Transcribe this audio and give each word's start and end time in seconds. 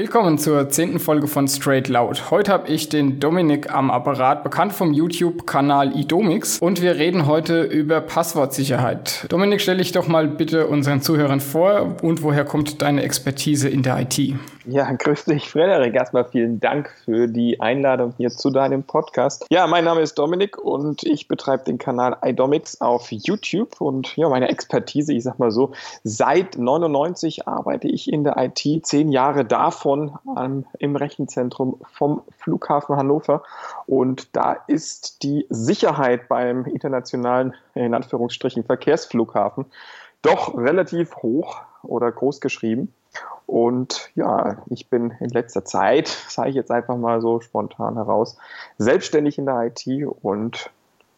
Willkommen 0.00 0.38
zur 0.38 0.70
zehnten 0.70 0.98
Folge 0.98 1.26
von 1.26 1.46
Straight 1.46 1.88
Loud. 1.88 2.30
Heute 2.30 2.50
habe 2.50 2.68
ich 2.68 2.88
den 2.88 3.20
Dominik 3.20 3.70
am 3.70 3.90
Apparat, 3.90 4.42
bekannt 4.42 4.72
vom 4.72 4.94
YouTube-Kanal 4.94 5.94
idomix 5.94 6.58
und 6.58 6.80
wir 6.80 6.96
reden 6.96 7.26
heute 7.26 7.64
über 7.64 8.00
Passwortsicherheit. 8.00 9.26
Dominik, 9.28 9.60
stell 9.60 9.76
dich 9.76 9.92
doch 9.92 10.08
mal 10.08 10.26
bitte 10.26 10.68
unseren 10.68 11.02
Zuhörern 11.02 11.40
vor 11.40 11.96
und 12.00 12.22
woher 12.22 12.46
kommt 12.46 12.80
deine 12.80 13.02
Expertise 13.02 13.68
in 13.68 13.82
der 13.82 14.00
IT? 14.00 14.18
Ja, 14.66 14.90
grüß 14.90 15.24
dich, 15.24 15.50
Frederik. 15.50 15.94
Erstmal 15.94 16.24
vielen 16.24 16.60
Dank 16.60 16.90
für 17.04 17.26
die 17.26 17.60
Einladung 17.60 18.14
hier 18.16 18.30
zu 18.30 18.50
deinem 18.50 18.84
Podcast. 18.84 19.46
Ja, 19.50 19.66
mein 19.66 19.84
Name 19.84 20.00
ist 20.00 20.18
Dominik 20.18 20.58
und 20.58 21.02
ich 21.02 21.28
betreibe 21.28 21.64
den 21.64 21.76
Kanal 21.76 22.16
iDomics 22.22 22.80
auf 22.80 23.10
YouTube 23.10 23.80
und 23.80 24.16
ja, 24.16 24.28
meine 24.28 24.48
Expertise, 24.48 25.12
ich 25.12 25.24
sag 25.24 25.38
mal 25.38 25.50
so, 25.50 25.72
seit 26.04 26.56
99 26.56 27.48
arbeite 27.48 27.88
ich 27.88 28.10
in 28.10 28.24
der 28.24 28.36
IT, 28.38 28.86
zehn 28.86 29.10
Jahre 29.12 29.44
davon 29.44 29.89
ähm, 30.36 30.66
im 30.78 30.96
Rechenzentrum 30.96 31.80
vom 31.92 32.22
Flughafen 32.38 32.96
Hannover 32.96 33.42
und 33.86 34.34
da 34.36 34.52
ist 34.66 35.22
die 35.22 35.46
Sicherheit 35.48 36.28
beim 36.28 36.64
internationalen, 36.64 37.54
in 37.74 37.94
Anführungsstrichen, 37.94 38.64
Verkehrsflughafen 38.64 39.66
doch 40.22 40.56
relativ 40.56 41.16
hoch 41.16 41.62
oder 41.82 42.10
groß 42.12 42.40
geschrieben. 42.40 42.92
Und 43.46 44.10
ja, 44.14 44.58
ich 44.66 44.88
bin 44.88 45.12
in 45.18 45.30
letzter 45.30 45.64
Zeit, 45.64 46.08
sage 46.28 46.50
ich 46.50 46.54
jetzt 46.54 46.70
einfach 46.70 46.96
mal 46.96 47.20
so 47.20 47.40
spontan 47.40 47.94
heraus, 47.94 48.36
selbstständig 48.78 49.38
in 49.38 49.46
der 49.46 49.62
IT 49.62 49.86
und 50.22 50.70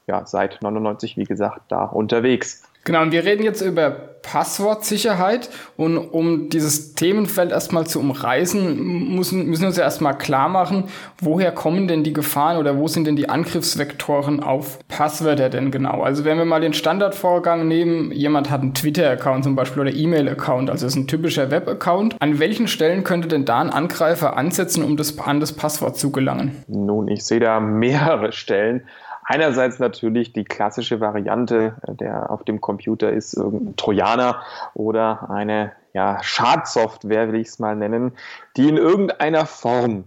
ja, 0.07 0.27
seit 0.27 0.63
99, 0.63 1.17
wie 1.17 1.25
gesagt, 1.25 1.63
da 1.69 1.85
unterwegs. 1.85 2.65
Genau, 2.85 3.03
und 3.03 3.13
wir 3.13 3.25
reden 3.25 3.45
jetzt 3.45 3.61
über 3.61 4.13
Passwortsicherheit 4.23 5.51
und 5.77 5.99
um 5.99 6.49
dieses 6.49 6.95
Themenfeld 6.95 7.51
erstmal 7.51 7.87
zu 7.87 8.01
umreißen, 8.01 9.15
müssen, 9.15 9.47
müssen 9.47 9.63
wir 9.63 9.69
uns 9.69 9.77
ja 9.77 9.85
erstmal 9.85 10.17
klar 10.17 10.49
machen, 10.49 10.85
woher 11.21 11.53
kommen 11.53 11.89
denn 11.89 12.05
die 12.05 12.13
Gefahren 12.13 12.57
oder 12.57 12.79
wo 12.79 12.89
sind 12.89 13.07
denn 13.07 13.17
die 13.17 13.29
Angriffsvektoren 13.29 14.43
auf 14.43 14.79
Passwörter 14.89 15.51
denn 15.51 15.71
genau? 15.71 16.03
Also 16.03 16.25
wenn 16.25 16.39
wir 16.39 16.45
mal 16.45 16.61
den 16.61 16.73
Standardvorgang 16.73 17.67
nehmen, 17.67 18.13
jemand 18.13 18.51
hat 18.51 18.63
einen 18.63 18.75
Twitter-Account 18.75 19.45
zum 19.45 19.57
Beispiel 19.57 19.83
oder 19.83 19.93
E-Mail-Account, 19.93 20.71
also 20.71 20.87
ist 20.87 20.97
ein 20.97 21.09
typischer 21.09 21.51
Web-Account, 21.51 22.17
an 22.21 22.39
welchen 22.39 22.69
Stellen 22.69 23.05
könnte 23.05 23.29
denn 23.29 23.45
da 23.45 23.61
ein 23.61 23.71
Angreifer 23.71 24.37
ansetzen, 24.37 24.85
um 24.85 24.97
das, 24.97 25.19
an 25.19 25.41
das 25.41 25.53
Passwort 25.53 25.99
zu 25.99 26.13
gelangen? 26.13 26.63
Nun, 26.69 27.09
ich 27.09 27.25
sehe 27.25 27.41
da 27.41 27.61
mehrere 27.61 28.33
Stellen. 28.33 28.85
Einerseits 29.25 29.79
natürlich 29.79 30.33
die 30.33 30.45
klassische 30.45 31.01
Variante, 31.01 31.77
äh, 31.87 31.95
der 31.95 32.31
auf 32.31 32.45
dem 32.45 32.61
Computer 32.61 33.13
ist, 33.13 33.35
irgendein 33.35 33.77
Trojaner 33.77 34.43
oder 34.75 35.31
eine 35.31 35.73
ja, 35.93 36.23
Schadsoftware, 36.23 37.33
will 37.33 37.41
ich 37.41 37.49
es 37.49 37.59
mal 37.59 37.77
nennen, 37.77 38.13
die 38.57 38.69
in 38.69 38.77
irgendeiner 38.77 39.47
Form 39.47 40.05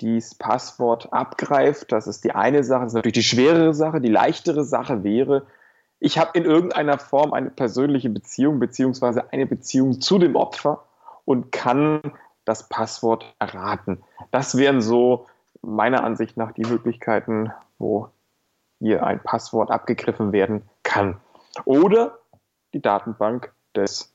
dieses 0.00 0.34
Passwort 0.34 1.12
abgreift. 1.12 1.92
Das 1.92 2.06
ist 2.06 2.24
die 2.24 2.32
eine 2.32 2.64
Sache, 2.64 2.84
das 2.84 2.92
ist 2.92 2.96
natürlich 2.96 3.14
die 3.14 3.22
schwerere 3.22 3.74
Sache. 3.74 4.00
Die 4.00 4.08
leichtere 4.08 4.64
Sache 4.64 5.02
wäre, 5.02 5.46
ich 5.98 6.18
habe 6.18 6.30
in 6.38 6.44
irgendeiner 6.44 6.98
Form 6.98 7.32
eine 7.32 7.50
persönliche 7.50 8.08
Beziehung 8.08 8.58
beziehungsweise 8.58 9.32
eine 9.32 9.46
Beziehung 9.46 10.00
zu 10.00 10.18
dem 10.18 10.36
Opfer 10.36 10.84
und 11.26 11.52
kann 11.52 12.00
das 12.44 12.68
Passwort 12.68 13.34
erraten. 13.38 14.02
Das 14.30 14.56
wären 14.56 14.80
so 14.80 15.26
meiner 15.60 16.02
Ansicht 16.04 16.38
nach 16.38 16.52
die 16.52 16.64
Möglichkeiten, 16.64 17.52
wo 17.78 18.08
hier 18.80 19.04
ein 19.04 19.22
Passwort 19.22 19.70
abgegriffen 19.70 20.32
werden 20.32 20.62
kann. 20.82 21.20
Oder 21.64 22.18
die 22.74 22.82
Datenbank 22.82 23.52
des 23.76 24.12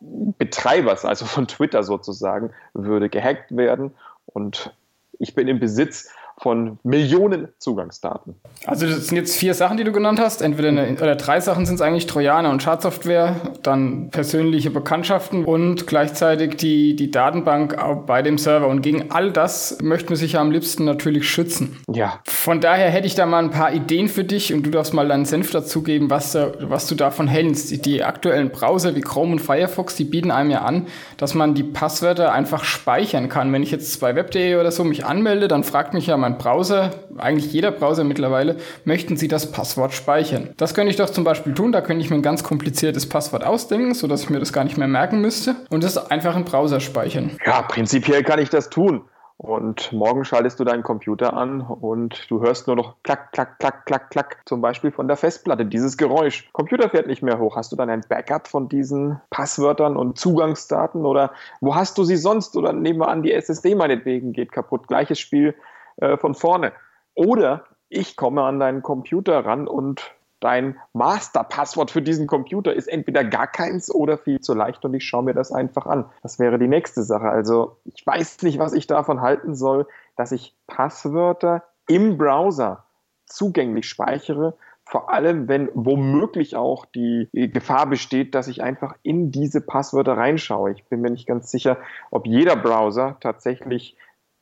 Betreibers, 0.00 1.04
also 1.04 1.24
von 1.26 1.48
Twitter 1.48 1.82
sozusagen, 1.82 2.52
würde 2.74 3.08
gehackt 3.08 3.56
werden 3.56 3.94
und 4.26 4.74
ich 5.18 5.34
bin 5.34 5.48
im 5.48 5.58
Besitz 5.58 6.10
von 6.40 6.78
Millionen 6.82 7.48
Zugangsdaten. 7.58 8.34
Also 8.64 8.86
das 8.86 9.08
sind 9.08 9.16
jetzt 9.16 9.36
vier 9.36 9.54
Sachen, 9.54 9.76
die 9.76 9.84
du 9.84 9.92
genannt 9.92 10.20
hast. 10.20 10.42
Entweder 10.42 10.68
eine, 10.68 10.92
oder 10.92 11.16
drei 11.16 11.40
Sachen 11.40 11.66
sind 11.66 11.76
es 11.76 11.80
eigentlich 11.80 12.06
Trojaner 12.06 12.50
und 12.50 12.62
Schadsoftware, 12.62 13.36
dann 13.62 14.10
persönliche 14.10 14.70
Bekanntschaften 14.70 15.44
und 15.44 15.86
gleichzeitig 15.86 16.56
die, 16.56 16.96
die 16.96 17.10
Datenbank 17.10 17.76
bei 18.06 18.22
dem 18.22 18.38
Server. 18.38 18.68
Und 18.68 18.82
gegen 18.82 19.10
all 19.10 19.32
das 19.32 19.78
möchten 19.82 20.10
wir 20.10 20.16
sich 20.16 20.32
ja 20.32 20.40
am 20.40 20.50
liebsten 20.50 20.84
natürlich 20.84 21.28
schützen. 21.28 21.76
Ja. 21.92 22.20
Von 22.24 22.60
daher 22.60 22.90
hätte 22.90 23.06
ich 23.06 23.14
da 23.14 23.26
mal 23.26 23.42
ein 23.42 23.50
paar 23.50 23.72
Ideen 23.72 24.08
für 24.08 24.24
dich 24.24 24.54
und 24.54 24.64
du 24.64 24.70
darfst 24.70 24.94
mal 24.94 25.08
deinen 25.08 25.24
Senf 25.24 25.50
dazugeben, 25.50 26.10
was, 26.10 26.34
was 26.34 26.86
du 26.86 26.94
davon 26.94 27.28
hältst. 27.28 27.70
Die, 27.70 27.80
die 27.80 28.04
aktuellen 28.04 28.50
Browser 28.50 28.94
wie 28.94 29.00
Chrome 29.00 29.32
und 29.32 29.38
Firefox, 29.40 29.96
die 29.96 30.04
bieten 30.04 30.30
einem 30.30 30.50
ja 30.50 30.62
an, 30.62 30.86
dass 31.16 31.34
man 31.34 31.54
die 31.54 31.62
Passwörter 31.62 32.32
einfach 32.32 32.64
speichern 32.64 33.28
kann. 33.28 33.52
Wenn 33.52 33.62
ich 33.62 33.70
jetzt 33.70 34.00
bei 34.00 34.14
web.de 34.14 34.56
oder 34.56 34.70
so 34.70 34.84
mich 34.84 35.04
anmelde, 35.04 35.48
dann 35.48 35.64
fragt 35.64 35.94
mich 35.94 36.06
ja 36.06 36.16
mein 36.16 36.27
mein 36.28 36.38
Browser, 36.38 36.90
eigentlich 37.16 37.52
jeder 37.52 37.70
Browser 37.70 38.04
mittlerweile, 38.04 38.56
möchten 38.84 39.16
Sie 39.16 39.28
das 39.28 39.50
Passwort 39.50 39.94
speichern. 39.94 40.50
Das 40.58 40.74
könnte 40.74 40.90
ich 40.90 40.96
doch 40.96 41.08
zum 41.08 41.24
Beispiel 41.24 41.54
tun, 41.54 41.72
da 41.72 41.80
könnte 41.80 42.04
ich 42.04 42.10
mir 42.10 42.16
ein 42.16 42.22
ganz 42.22 42.44
kompliziertes 42.44 43.08
Passwort 43.08 43.44
ausdenken, 43.44 43.94
sodass 43.94 44.22
ich 44.22 44.30
mir 44.30 44.40
das 44.40 44.52
gar 44.52 44.64
nicht 44.64 44.76
mehr 44.76 44.88
merken 44.88 45.20
müsste 45.20 45.56
und 45.70 45.84
das 45.84 46.10
einfach 46.10 46.36
im 46.36 46.44
Browser 46.44 46.80
speichern. 46.80 47.30
Ja, 47.46 47.62
prinzipiell 47.62 48.22
kann 48.22 48.40
ich 48.40 48.50
das 48.50 48.68
tun. 48.68 49.02
Und 49.40 49.92
morgen 49.92 50.24
schaltest 50.24 50.58
du 50.58 50.64
deinen 50.64 50.82
Computer 50.82 51.32
an 51.32 51.60
und 51.60 52.28
du 52.28 52.40
hörst 52.40 52.66
nur 52.66 52.74
noch 52.74 52.96
klack, 53.04 53.30
klack, 53.30 53.60
klack, 53.60 53.86
klack, 53.86 54.10
klack, 54.10 54.38
zum 54.46 54.60
Beispiel 54.60 54.90
von 54.90 55.06
der 55.06 55.16
Festplatte, 55.16 55.64
dieses 55.64 55.96
Geräusch. 55.96 56.50
Computer 56.52 56.90
fährt 56.90 57.06
nicht 57.06 57.22
mehr 57.22 57.38
hoch. 57.38 57.54
Hast 57.54 57.70
du 57.70 57.76
dann 57.76 57.88
ein 57.88 58.04
Backup 58.08 58.48
von 58.48 58.68
diesen 58.68 59.20
Passwörtern 59.30 59.96
und 59.96 60.18
Zugangsdaten 60.18 61.06
oder 61.06 61.30
wo 61.60 61.76
hast 61.76 61.96
du 61.98 62.02
sie 62.02 62.16
sonst? 62.16 62.56
Oder 62.56 62.72
nehmen 62.72 62.98
wir 62.98 63.08
an, 63.08 63.22
die 63.22 63.32
SSD 63.32 63.76
meinetwegen 63.76 64.32
geht 64.32 64.50
kaputt. 64.50 64.88
Gleiches 64.88 65.20
Spiel 65.20 65.54
äh, 65.98 66.16
von 66.16 66.34
vorne. 66.34 66.72
Oder 67.14 67.64
ich 67.88 68.16
komme 68.16 68.42
an 68.42 68.60
deinen 68.60 68.82
Computer 68.82 69.44
ran 69.44 69.66
und 69.66 70.14
dein 70.40 70.76
Masterpasswort 70.92 71.90
für 71.90 72.02
diesen 72.02 72.26
Computer 72.26 72.72
ist 72.72 72.86
entweder 72.86 73.24
gar 73.24 73.46
keins 73.46 73.92
oder 73.92 74.18
viel 74.18 74.40
zu 74.40 74.54
leicht 74.54 74.84
und 74.84 74.94
ich 74.94 75.04
schaue 75.04 75.24
mir 75.24 75.34
das 75.34 75.50
einfach 75.50 75.86
an. 75.86 76.04
Das 76.22 76.38
wäre 76.38 76.58
die 76.58 76.68
nächste 76.68 77.02
Sache. 77.02 77.28
Also 77.28 77.78
ich 77.84 78.06
weiß 78.06 78.42
nicht, 78.42 78.58
was 78.58 78.72
ich 78.72 78.86
davon 78.86 79.20
halten 79.20 79.54
soll, 79.54 79.86
dass 80.16 80.32
ich 80.32 80.54
Passwörter 80.66 81.64
im 81.88 82.18
Browser 82.18 82.84
zugänglich 83.26 83.88
speichere, 83.88 84.56
vor 84.84 85.10
allem 85.10 85.48
wenn 85.48 85.68
womöglich 85.74 86.56
auch 86.56 86.86
die 86.86 87.28
Gefahr 87.32 87.86
besteht, 87.86 88.34
dass 88.34 88.48
ich 88.48 88.62
einfach 88.62 88.94
in 89.02 89.30
diese 89.30 89.60
Passwörter 89.60 90.16
reinschaue. 90.16 90.72
Ich 90.72 90.84
bin 90.86 91.00
mir 91.00 91.10
nicht 91.10 91.26
ganz 91.26 91.50
sicher, 91.50 91.78
ob 92.10 92.26
jeder 92.26 92.56
Browser 92.56 93.16
tatsächlich 93.20 93.96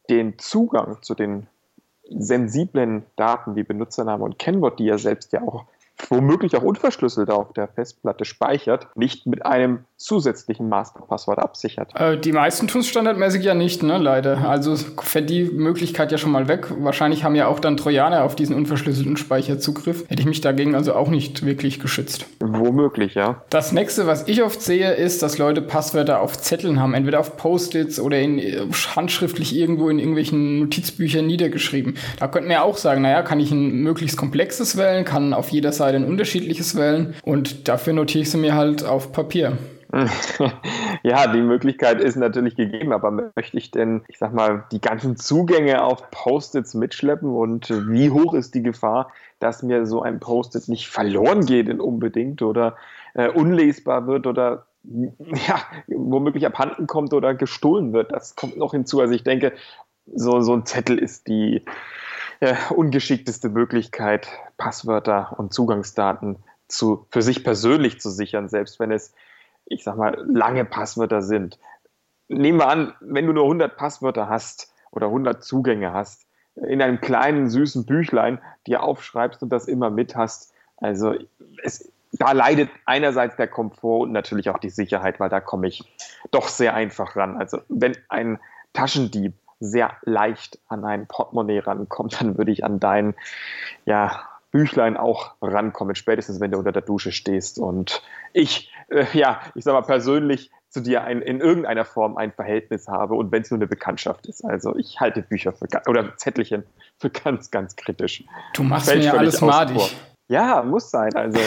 den 0.08 0.38
Zugang 0.38 1.02
zu 1.02 1.14
den 1.14 1.46
sensiblen 2.08 3.04
Daten 3.16 3.56
wie 3.56 3.64
Benutzername 3.64 4.24
und 4.24 4.38
Kennwort, 4.38 4.78
die 4.78 4.88
er 4.88 4.98
selbst 4.98 5.32
ja 5.32 5.42
auch 5.42 5.64
womöglich 6.08 6.56
auch 6.56 6.62
unverschlüsselt 6.62 7.30
auf 7.30 7.52
der 7.52 7.68
Festplatte 7.68 8.24
speichert, 8.24 8.88
nicht 8.96 9.26
mit 9.26 9.44
einem 9.44 9.84
zusätzlichen 9.96 10.68
Masterpasswort 10.68 11.38
absichert. 11.38 11.92
Äh, 11.94 12.18
die 12.18 12.32
meisten 12.32 12.68
tun 12.68 12.82
es 12.82 12.88
standardmäßig 12.88 13.42
ja 13.44 13.54
nicht, 13.54 13.82
ne, 13.82 13.98
leider. 13.98 14.48
Also 14.48 14.76
fällt 15.00 15.30
die 15.30 15.44
Möglichkeit 15.44 16.12
ja 16.12 16.18
schon 16.18 16.32
mal 16.32 16.48
weg. 16.48 16.68
Wahrscheinlich 16.78 17.24
haben 17.24 17.34
ja 17.34 17.46
auch 17.48 17.60
dann 17.60 17.76
Trojaner 17.76 18.24
auf 18.24 18.36
diesen 18.36 18.54
unverschlüsselten 18.54 19.16
Speicher 19.16 19.58
Zugriff. 19.58 20.04
Hätte 20.08 20.20
ich 20.20 20.26
mich 20.26 20.42
dagegen 20.42 20.74
also 20.74 20.94
auch 20.94 21.08
nicht 21.08 21.46
wirklich 21.46 21.80
geschützt. 21.80 22.26
Womöglich, 22.40 23.14
ja. 23.14 23.42
Das 23.48 23.72
nächste, 23.72 24.06
was 24.06 24.28
ich 24.28 24.42
oft 24.42 24.60
sehe, 24.60 24.92
ist, 24.92 25.22
dass 25.22 25.38
Leute 25.38 25.62
Passwörter 25.62 26.20
auf 26.20 26.36
Zetteln 26.38 26.78
haben, 26.80 26.92
entweder 26.92 27.20
auf 27.20 27.36
Post-its 27.36 27.98
oder 27.98 28.20
in, 28.20 28.38
äh, 28.38 28.66
handschriftlich 28.94 29.56
irgendwo 29.56 29.88
in 29.88 29.98
irgendwelchen 29.98 30.60
Notizbüchern 30.60 31.26
niedergeschrieben. 31.26 31.96
Da 32.18 32.28
könnte 32.28 32.48
man 32.48 32.56
ja 32.56 32.62
auch 32.62 32.76
sagen, 32.76 33.02
naja, 33.02 33.22
kann 33.22 33.40
ich 33.40 33.50
ein 33.50 33.70
möglichst 33.82 34.18
komplexes 34.18 34.76
wählen, 34.76 35.04
kann 35.04 35.32
auf 35.32 35.48
jeder 35.48 35.72
Seite 35.72 35.96
ein 35.96 36.04
unterschiedliches 36.04 36.76
wählen 36.76 37.14
und 37.22 37.68
dafür 37.68 37.94
notiere 37.94 38.22
ich 38.22 38.30
sie 38.30 38.38
mir 38.38 38.54
halt 38.54 38.84
auf 38.84 39.12
Papier. 39.12 39.56
Ja, 41.02 41.28
die 41.28 41.40
Möglichkeit 41.40 42.00
ist 42.00 42.16
natürlich 42.16 42.56
gegeben, 42.56 42.92
aber 42.92 43.10
möchte 43.10 43.56
ich 43.56 43.70
denn, 43.70 44.02
ich 44.08 44.18
sag 44.18 44.32
mal, 44.32 44.64
die 44.72 44.80
ganzen 44.80 45.16
Zugänge 45.16 45.82
auf 45.82 46.10
Post-its 46.10 46.74
mitschleppen 46.74 47.30
und 47.30 47.70
wie 47.70 48.10
hoch 48.10 48.34
ist 48.34 48.54
die 48.54 48.62
Gefahr, 48.62 49.12
dass 49.38 49.62
mir 49.62 49.86
so 49.86 50.02
ein 50.02 50.18
Post-it 50.18 50.68
nicht 50.68 50.88
verloren 50.88 51.46
geht 51.46 51.68
unbedingt 51.80 52.42
oder 52.42 52.76
äh, 53.14 53.28
unlesbar 53.28 54.06
wird 54.06 54.26
oder 54.26 54.66
ja, 54.84 55.60
womöglich 55.86 56.46
abhanden 56.46 56.86
kommt 56.86 57.12
oder 57.12 57.34
gestohlen 57.34 57.92
wird. 57.92 58.12
Das 58.12 58.36
kommt 58.36 58.56
noch 58.56 58.72
hinzu. 58.72 59.00
Also 59.00 59.14
ich 59.14 59.24
denke, 59.24 59.52
so, 60.12 60.40
so 60.40 60.54
ein 60.54 60.66
Zettel 60.66 60.98
ist 60.98 61.26
die 61.26 61.64
äh, 62.40 62.54
ungeschickteste 62.70 63.48
Möglichkeit, 63.48 64.28
Passwörter 64.56 65.34
und 65.38 65.52
Zugangsdaten 65.52 66.36
zu, 66.68 67.06
für 67.10 67.22
sich 67.22 67.44
persönlich 67.44 68.00
zu 68.00 68.10
sichern, 68.10 68.48
selbst 68.48 68.80
wenn 68.80 68.90
es, 68.90 69.14
ich 69.66 69.84
sag 69.84 69.96
mal, 69.96 70.24
lange 70.26 70.64
Passwörter 70.64 71.22
sind. 71.22 71.58
Nehmen 72.28 72.58
wir 72.58 72.68
an, 72.68 72.94
wenn 73.00 73.26
du 73.26 73.32
nur 73.32 73.44
100 73.44 73.76
Passwörter 73.76 74.28
hast 74.28 74.72
oder 74.90 75.06
100 75.06 75.44
Zugänge 75.44 75.92
hast, 75.92 76.26
in 76.54 76.80
einem 76.80 77.00
kleinen, 77.00 77.50
süßen 77.50 77.84
Büchlein 77.84 78.40
dir 78.66 78.82
aufschreibst 78.82 79.42
und 79.42 79.50
das 79.50 79.68
immer 79.68 79.90
mit 79.90 80.16
hast. 80.16 80.54
Also 80.78 81.14
es 81.62 81.92
da 82.12 82.32
leidet 82.32 82.70
einerseits 82.84 83.36
der 83.36 83.48
Komfort 83.48 84.02
und 84.02 84.12
natürlich 84.12 84.50
auch 84.50 84.58
die 84.58 84.70
Sicherheit, 84.70 85.20
weil 85.20 85.28
da 85.28 85.40
komme 85.40 85.68
ich 85.68 85.84
doch 86.30 86.48
sehr 86.48 86.74
einfach 86.74 87.16
ran. 87.16 87.36
Also 87.36 87.58
wenn 87.68 87.96
ein 88.08 88.38
Taschendieb 88.72 89.34
sehr 89.60 89.92
leicht 90.02 90.58
an 90.68 90.84
ein 90.84 91.06
Portemonnaie 91.06 91.58
rankommt, 91.58 92.20
dann 92.20 92.38
würde 92.38 92.52
ich 92.52 92.64
an 92.64 92.78
dein 92.78 93.14
ja, 93.84 94.20
Büchlein 94.50 94.96
auch 94.96 95.34
rankommen, 95.40 95.94
spätestens 95.94 96.40
wenn 96.40 96.52
du 96.52 96.58
unter 96.58 96.72
der 96.72 96.82
Dusche 96.82 97.12
stehst 97.12 97.58
und 97.58 98.02
ich, 98.32 98.72
äh, 98.88 99.04
ja, 99.12 99.40
ich 99.54 99.64
sag 99.64 99.72
mal 99.74 99.82
persönlich 99.82 100.50
zu 100.68 100.80
dir 100.80 101.04
ein, 101.04 101.22
in 101.22 101.40
irgendeiner 101.40 101.84
Form 101.84 102.16
ein 102.16 102.32
Verhältnis 102.32 102.88
habe 102.88 103.14
und 103.14 103.32
wenn 103.32 103.42
es 103.42 103.50
nur 103.50 103.58
eine 103.58 103.66
Bekanntschaft 103.66 104.26
ist. 104.26 104.44
Also 104.44 104.76
ich 104.76 105.00
halte 105.00 105.22
Bücher 105.22 105.52
für, 105.52 105.66
oder 105.88 106.16
Zettelchen 106.16 106.64
für 106.98 107.10
ganz, 107.10 107.50
ganz 107.50 107.76
kritisch. 107.76 108.24
Du 108.54 108.62
machst 108.62 108.94
mir 108.94 109.18
alles 109.18 109.40
madig. 109.40 109.96
Ja, 110.28 110.62
muss 110.62 110.90
sein. 110.90 111.14
Also 111.14 111.38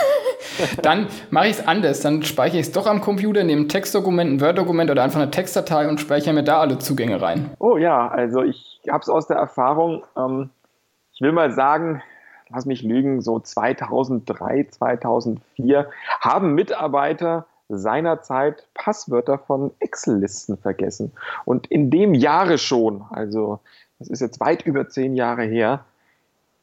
dann 0.82 1.08
mache 1.30 1.48
ich 1.48 1.58
es 1.58 1.66
anders. 1.66 2.00
Dann 2.00 2.22
speichere 2.22 2.60
ich 2.60 2.66
es 2.66 2.72
doch 2.72 2.86
am 2.86 3.00
Computer, 3.00 3.44
nehme 3.44 3.62
ein 3.62 3.68
Textdokument, 3.68 4.32
ein 4.32 4.40
Word-Dokument 4.40 4.90
oder 4.90 5.02
einfach 5.02 5.20
eine 5.20 5.30
Textdatei 5.30 5.88
und 5.88 6.00
speichere 6.00 6.32
mir 6.32 6.44
da 6.44 6.60
alle 6.60 6.78
Zugänge 6.78 7.20
rein. 7.20 7.50
Oh 7.58 7.76
ja, 7.76 8.08
also 8.08 8.42
ich 8.42 8.80
habe 8.88 9.02
es 9.02 9.08
aus 9.08 9.26
der 9.26 9.36
Erfahrung, 9.36 10.04
ähm, 10.16 10.50
ich 11.12 11.20
will 11.20 11.32
mal 11.32 11.52
sagen, 11.52 12.02
lass 12.52 12.66
mich 12.66 12.82
lügen, 12.82 13.20
so 13.20 13.40
2003, 13.40 14.68
2004 14.70 15.90
haben 16.20 16.54
Mitarbeiter 16.54 17.46
seinerzeit 17.68 18.66
Passwörter 18.74 19.38
von 19.38 19.72
Excel-Listen 19.78 20.58
vergessen. 20.58 21.12
Und 21.44 21.66
in 21.68 21.90
dem 21.90 22.14
Jahre 22.14 22.58
schon, 22.58 23.04
also 23.10 23.60
das 23.98 24.08
ist 24.08 24.20
jetzt 24.20 24.40
weit 24.40 24.66
über 24.66 24.88
zehn 24.88 25.14
Jahre 25.14 25.44
her, 25.44 25.84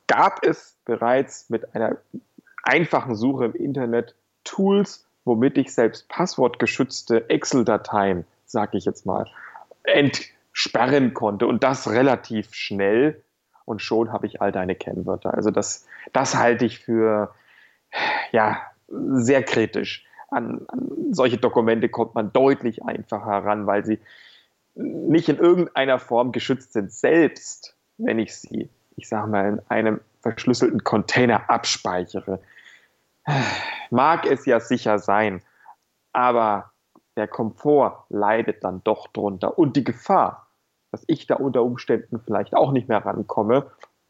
gab 0.07 0.43
es 0.45 0.75
bereits 0.85 1.49
mit 1.49 1.75
einer 1.75 1.97
einfachen 2.63 3.15
Suche 3.15 3.45
im 3.45 3.53
Internet 3.53 4.15
Tools, 4.43 5.05
womit 5.25 5.57
ich 5.57 5.73
selbst 5.73 6.07
passwortgeschützte 6.09 7.29
Excel-Dateien, 7.29 8.25
sage 8.45 8.77
ich 8.77 8.85
jetzt 8.85 9.05
mal, 9.05 9.25
entsperren 9.83 11.13
konnte 11.13 11.47
und 11.47 11.63
das 11.63 11.89
relativ 11.89 12.53
schnell 12.53 13.21
und 13.69 13.83
schon 13.83 14.11
habe 14.11 14.25
ich 14.25 14.41
all 14.41 14.51
deine 14.51 14.73
Kennwörter. 14.73 15.33
Also 15.33 15.51
das, 15.51 15.87
das 16.11 16.35
halte 16.35 16.65
ich 16.65 16.79
für 16.79 17.33
ja, 18.31 18.61
sehr 18.87 19.43
kritisch. 19.43 20.05
An, 20.29 20.65
an 20.67 20.89
solche 21.11 21.37
Dokumente 21.37 21.87
kommt 21.87 22.15
man 22.15 22.33
deutlich 22.33 22.83
einfacher 22.83 23.45
ran, 23.45 23.67
weil 23.67 23.85
sie 23.85 23.99
nicht 24.73 25.29
in 25.29 25.37
irgendeiner 25.37 25.99
Form 25.99 26.31
geschützt 26.31 26.73
sind. 26.73 26.91
Selbst 26.91 27.75
wenn 27.97 28.17
ich 28.17 28.35
sie, 28.35 28.69
ich 28.95 29.07
sage 29.07 29.27
mal, 29.27 29.47
in 29.47 29.61
einem 29.69 30.01
verschlüsselten 30.21 30.83
Container 30.83 31.49
abspeichere, 31.49 32.39
mag 33.91 34.25
es 34.25 34.45
ja 34.45 34.59
sicher 34.59 34.97
sein, 34.97 35.41
aber 36.11 36.71
der 37.15 37.27
Komfort 37.27 38.05
leidet 38.09 38.63
dann 38.63 38.83
doch 38.83 39.07
drunter 39.07 39.59
und 39.59 39.75
die 39.75 39.83
Gefahr, 39.83 40.47
dass 40.91 41.03
ich 41.07 41.27
da 41.27 41.35
unter 41.35 41.63
Umständen 41.63 42.19
vielleicht 42.19 42.55
auch 42.55 42.71
nicht 42.71 42.87
mehr 42.87 43.05
rankomme, 43.05 43.67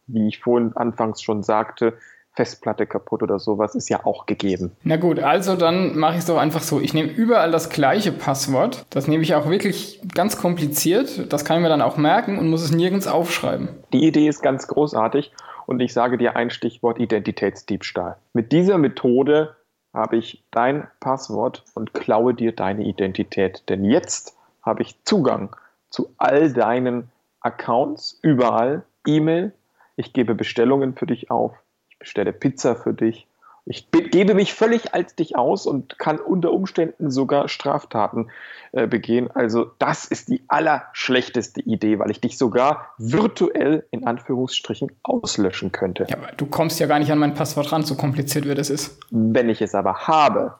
wie 0.08 0.28
ich 0.28 0.40
vorhin 0.40 0.76
anfangs 0.76 1.22
schon 1.22 1.44
sagte, 1.44 1.98
Festplatte 2.34 2.86
kaputt 2.86 3.22
oder 3.22 3.40
sowas 3.40 3.76
ist 3.76 3.90
ja 3.90 4.06
auch 4.06 4.26
gegeben. 4.26 4.72
Na 4.84 4.96
gut, 4.96 5.20
also 5.20 5.56
dann 5.56 5.98
mache 5.98 6.14
ich 6.14 6.20
es 6.20 6.26
doch 6.26 6.38
einfach 6.38 6.62
so. 6.62 6.80
Ich 6.80 6.94
nehme 6.94 7.10
überall 7.10 7.52
das 7.52 7.70
gleiche 7.70 8.12
Passwort. 8.12 8.86
Das 8.92 9.08
nehme 9.08 9.24
ich 9.24 9.36
auch 9.36 9.50
wirklich 9.50 10.00
ganz 10.14 10.38
kompliziert. 10.38 11.32
Das 11.34 11.44
kann 11.44 11.58
ich 11.58 11.64
mir 11.64 11.70
dann 11.70 11.82
auch 11.82 11.98
merken 11.98 12.38
und 12.38 12.50
muss 12.50 12.64
es 12.64 12.72
nirgends 12.72 13.08
aufschreiben. 13.08 13.70
Die 13.92 14.08
Idee 14.08 14.28
ist 14.28 14.42
ganz 14.42 14.68
großartig 14.68 15.34
und 15.66 15.82
ich 15.82 15.92
sage 15.92 16.18
dir 16.18 16.36
ein 16.36 16.50
Stichwort 16.50 17.00
Identitätsdiebstahl. 17.00 18.18
Mit 18.34 18.52
dieser 18.52 18.78
Methode 18.78 19.56
habe 19.94 20.18
ich 20.18 20.44
dein 20.52 20.88
Passwort 21.00 21.66
und 21.74 21.94
klaue 21.94 22.34
dir 22.34 22.54
deine 22.54 22.86
Identität. 22.86 23.64
Denn 23.70 23.84
jetzt 23.84 24.38
habe 24.62 24.82
ich 24.84 25.04
Zugang 25.04 25.56
zu 25.90 26.14
all 26.18 26.52
deinen 26.54 27.10
Accounts, 27.42 28.20
überall, 28.22 28.84
E-Mail. 29.08 29.54
Ich 29.96 30.14
gebe 30.14 30.36
Bestellungen 30.36 30.96
für 30.96 31.06
dich 31.06 31.32
auf. 31.32 31.54
Ich 31.90 32.00
bestelle 32.00 32.34
Pizza 32.34 32.76
für 32.76 32.94
dich. 32.94 33.28
Ich 33.66 33.92
gebe 33.92 34.34
mich 34.34 34.56
völlig 34.56 34.96
als 34.96 35.16
dich 35.16 35.36
aus 35.36 35.68
und 35.68 36.00
kann 36.00 36.18
unter 36.18 36.52
Umständen 36.52 37.12
sogar 37.12 37.50
Straftaten 37.50 38.30
äh, 38.72 38.88
begehen. 38.88 39.30
Also 39.30 39.70
das 39.78 40.06
ist 40.06 40.30
die 40.30 40.42
allerschlechteste 40.48 41.62
Idee, 41.62 42.00
weil 42.00 42.10
ich 42.10 42.20
dich 42.20 42.40
sogar 42.40 42.94
virtuell 42.98 43.86
in 43.92 44.08
Anführungsstrichen 44.08 44.92
auslöschen 45.04 45.72
könnte. 45.72 46.08
Ja, 46.10 46.18
aber 46.18 46.32
du 46.36 46.48
kommst 46.48 46.80
ja 46.80 46.88
gar 46.88 46.98
nicht 46.98 47.12
an 47.12 47.20
mein 47.20 47.36
Passwort 47.36 47.72
ran, 47.72 47.84
so 47.84 47.94
kompliziert 47.96 48.48
wie 48.50 48.56
das 48.56 48.72
ist. 48.72 48.98
Wenn 49.12 49.50
ich 49.50 49.62
es 49.62 49.76
aber 49.76 50.08
habe, 50.08 50.56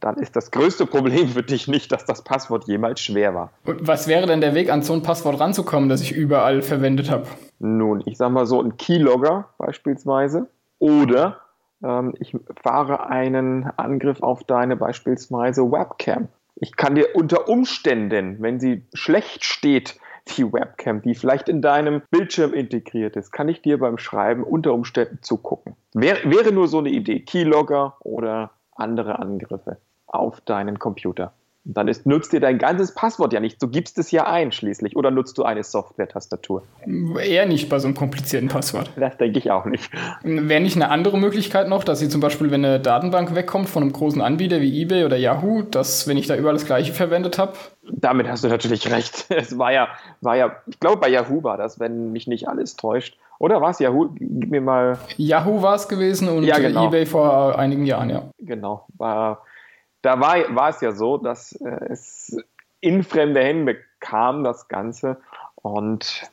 dann 0.00 0.16
ist 0.16 0.36
das 0.36 0.50
größte 0.50 0.86
Problem 0.86 1.28
für 1.28 1.42
dich 1.42 1.68
nicht, 1.68 1.92
dass 1.92 2.04
das 2.04 2.22
Passwort 2.22 2.66
jemals 2.66 3.00
schwer 3.00 3.34
war. 3.34 3.50
Und 3.64 3.86
was 3.86 4.08
wäre 4.08 4.26
denn 4.26 4.40
der 4.40 4.54
Weg, 4.54 4.70
an 4.70 4.82
so 4.82 4.92
ein 4.92 5.02
Passwort 5.02 5.40
ranzukommen, 5.40 5.88
das 5.88 6.02
ich 6.02 6.12
überall 6.12 6.62
verwendet 6.62 7.10
habe? 7.10 7.26
Nun, 7.58 8.02
ich 8.06 8.16
sag 8.16 8.30
mal 8.30 8.46
so 8.46 8.60
ein 8.60 8.76
Keylogger 8.76 9.48
beispielsweise 9.58 10.48
oder 10.78 11.40
ähm, 11.82 12.14
ich 12.18 12.36
fahre 12.62 13.08
einen 13.08 13.70
Angriff 13.76 14.22
auf 14.22 14.44
deine 14.44 14.76
beispielsweise 14.76 15.70
Webcam. 15.70 16.28
Ich 16.56 16.76
kann 16.76 16.94
dir 16.94 17.14
unter 17.14 17.48
Umständen, 17.48 18.36
wenn 18.40 18.60
sie 18.60 18.82
schlecht 18.94 19.44
steht, 19.44 19.98
die 20.36 20.52
Webcam, 20.52 21.02
die 21.02 21.14
vielleicht 21.14 21.48
in 21.48 21.62
deinem 21.62 22.02
Bildschirm 22.10 22.52
integriert 22.52 23.16
ist, 23.16 23.30
kann 23.30 23.48
ich 23.48 23.62
dir 23.62 23.78
beim 23.78 23.98
Schreiben 23.98 24.42
unter 24.42 24.72
Umständen 24.72 25.18
zugucken. 25.22 25.76
Wär, 25.94 26.16
wäre 26.24 26.52
nur 26.52 26.66
so 26.66 26.78
eine 26.78 26.88
Idee, 26.88 27.20
Keylogger 27.20 27.96
oder 28.00 28.50
andere 28.78 29.18
Angriffe 29.18 29.78
auf 30.06 30.40
deinen 30.40 30.78
Computer. 30.78 31.32
Dann 31.68 31.88
ist, 31.88 32.06
nutzt 32.06 32.32
dir 32.32 32.38
dein 32.38 32.58
ganzes 32.58 32.94
Passwort 32.94 33.32
ja 33.32 33.40
nicht. 33.40 33.60
Du 33.60 33.66
gibst 33.66 33.98
es 33.98 34.12
ja 34.12 34.24
ein 34.28 34.52
schließlich. 34.52 34.94
Oder 34.94 35.10
nutzt 35.10 35.36
du 35.36 35.42
eine 35.42 35.64
Software-Tastatur? 35.64 36.62
Eher 37.20 37.44
nicht 37.46 37.68
bei 37.68 37.80
so 37.80 37.88
einem 37.88 37.96
komplizierten 37.96 38.48
Passwort. 38.48 38.92
Das 38.94 39.16
denke 39.16 39.40
ich 39.40 39.50
auch 39.50 39.64
nicht. 39.64 39.90
Wäre 40.22 40.60
nicht 40.60 40.76
eine 40.76 40.90
andere 40.90 41.18
Möglichkeit 41.18 41.68
noch, 41.68 41.82
dass 41.82 41.98
sie 41.98 42.08
zum 42.08 42.20
Beispiel, 42.20 42.52
wenn 42.52 42.64
eine 42.64 42.78
Datenbank 42.78 43.34
wegkommt 43.34 43.68
von 43.68 43.82
einem 43.82 43.92
großen 43.92 44.22
Anbieter 44.22 44.60
wie 44.60 44.80
eBay 44.80 45.04
oder 45.04 45.16
Yahoo, 45.16 45.62
dass, 45.62 46.06
wenn 46.06 46.16
ich 46.16 46.28
da 46.28 46.36
überall 46.36 46.54
das 46.54 46.66
Gleiche 46.66 46.92
verwendet 46.92 47.36
habe? 47.36 47.54
Damit 47.90 48.28
hast 48.28 48.44
du 48.44 48.48
natürlich 48.48 48.88
recht. 48.92 49.26
Es 49.36 49.58
war 49.58 49.72
ja, 49.72 49.88
war 50.20 50.36
ja, 50.36 50.56
ich 50.68 50.78
glaube, 50.78 50.98
bei 50.98 51.08
Yahoo 51.08 51.42
war 51.42 51.56
das, 51.56 51.80
wenn 51.80 52.12
mich 52.12 52.28
nicht 52.28 52.48
alles 52.48 52.76
täuscht. 52.76 53.18
Oder 53.38 53.60
war 53.60 53.70
es 53.70 53.78
Yahoo? 53.78 54.10
Gib 54.14 54.50
mir 54.50 54.60
mal. 54.60 54.98
Yahoo 55.16 55.62
war 55.62 55.74
es 55.74 55.88
gewesen 55.88 56.28
und 56.28 56.44
ja, 56.44 56.58
genau. 56.58 56.86
eBay 56.86 57.06
vor 57.06 57.58
einigen 57.58 57.84
Jahren, 57.84 58.10
ja. 58.10 58.22
Genau. 58.38 58.86
War 58.96 59.42
da 60.06 60.20
war, 60.20 60.36
war 60.54 60.68
es 60.68 60.80
ja 60.80 60.92
so, 60.92 61.18
dass 61.18 61.52
äh, 61.52 61.86
es 61.90 62.36
in 62.80 63.02
fremde 63.02 63.42
Hände 63.42 63.76
kam, 63.98 64.44
das 64.44 64.68
Ganze. 64.68 65.16
Und 65.56 66.30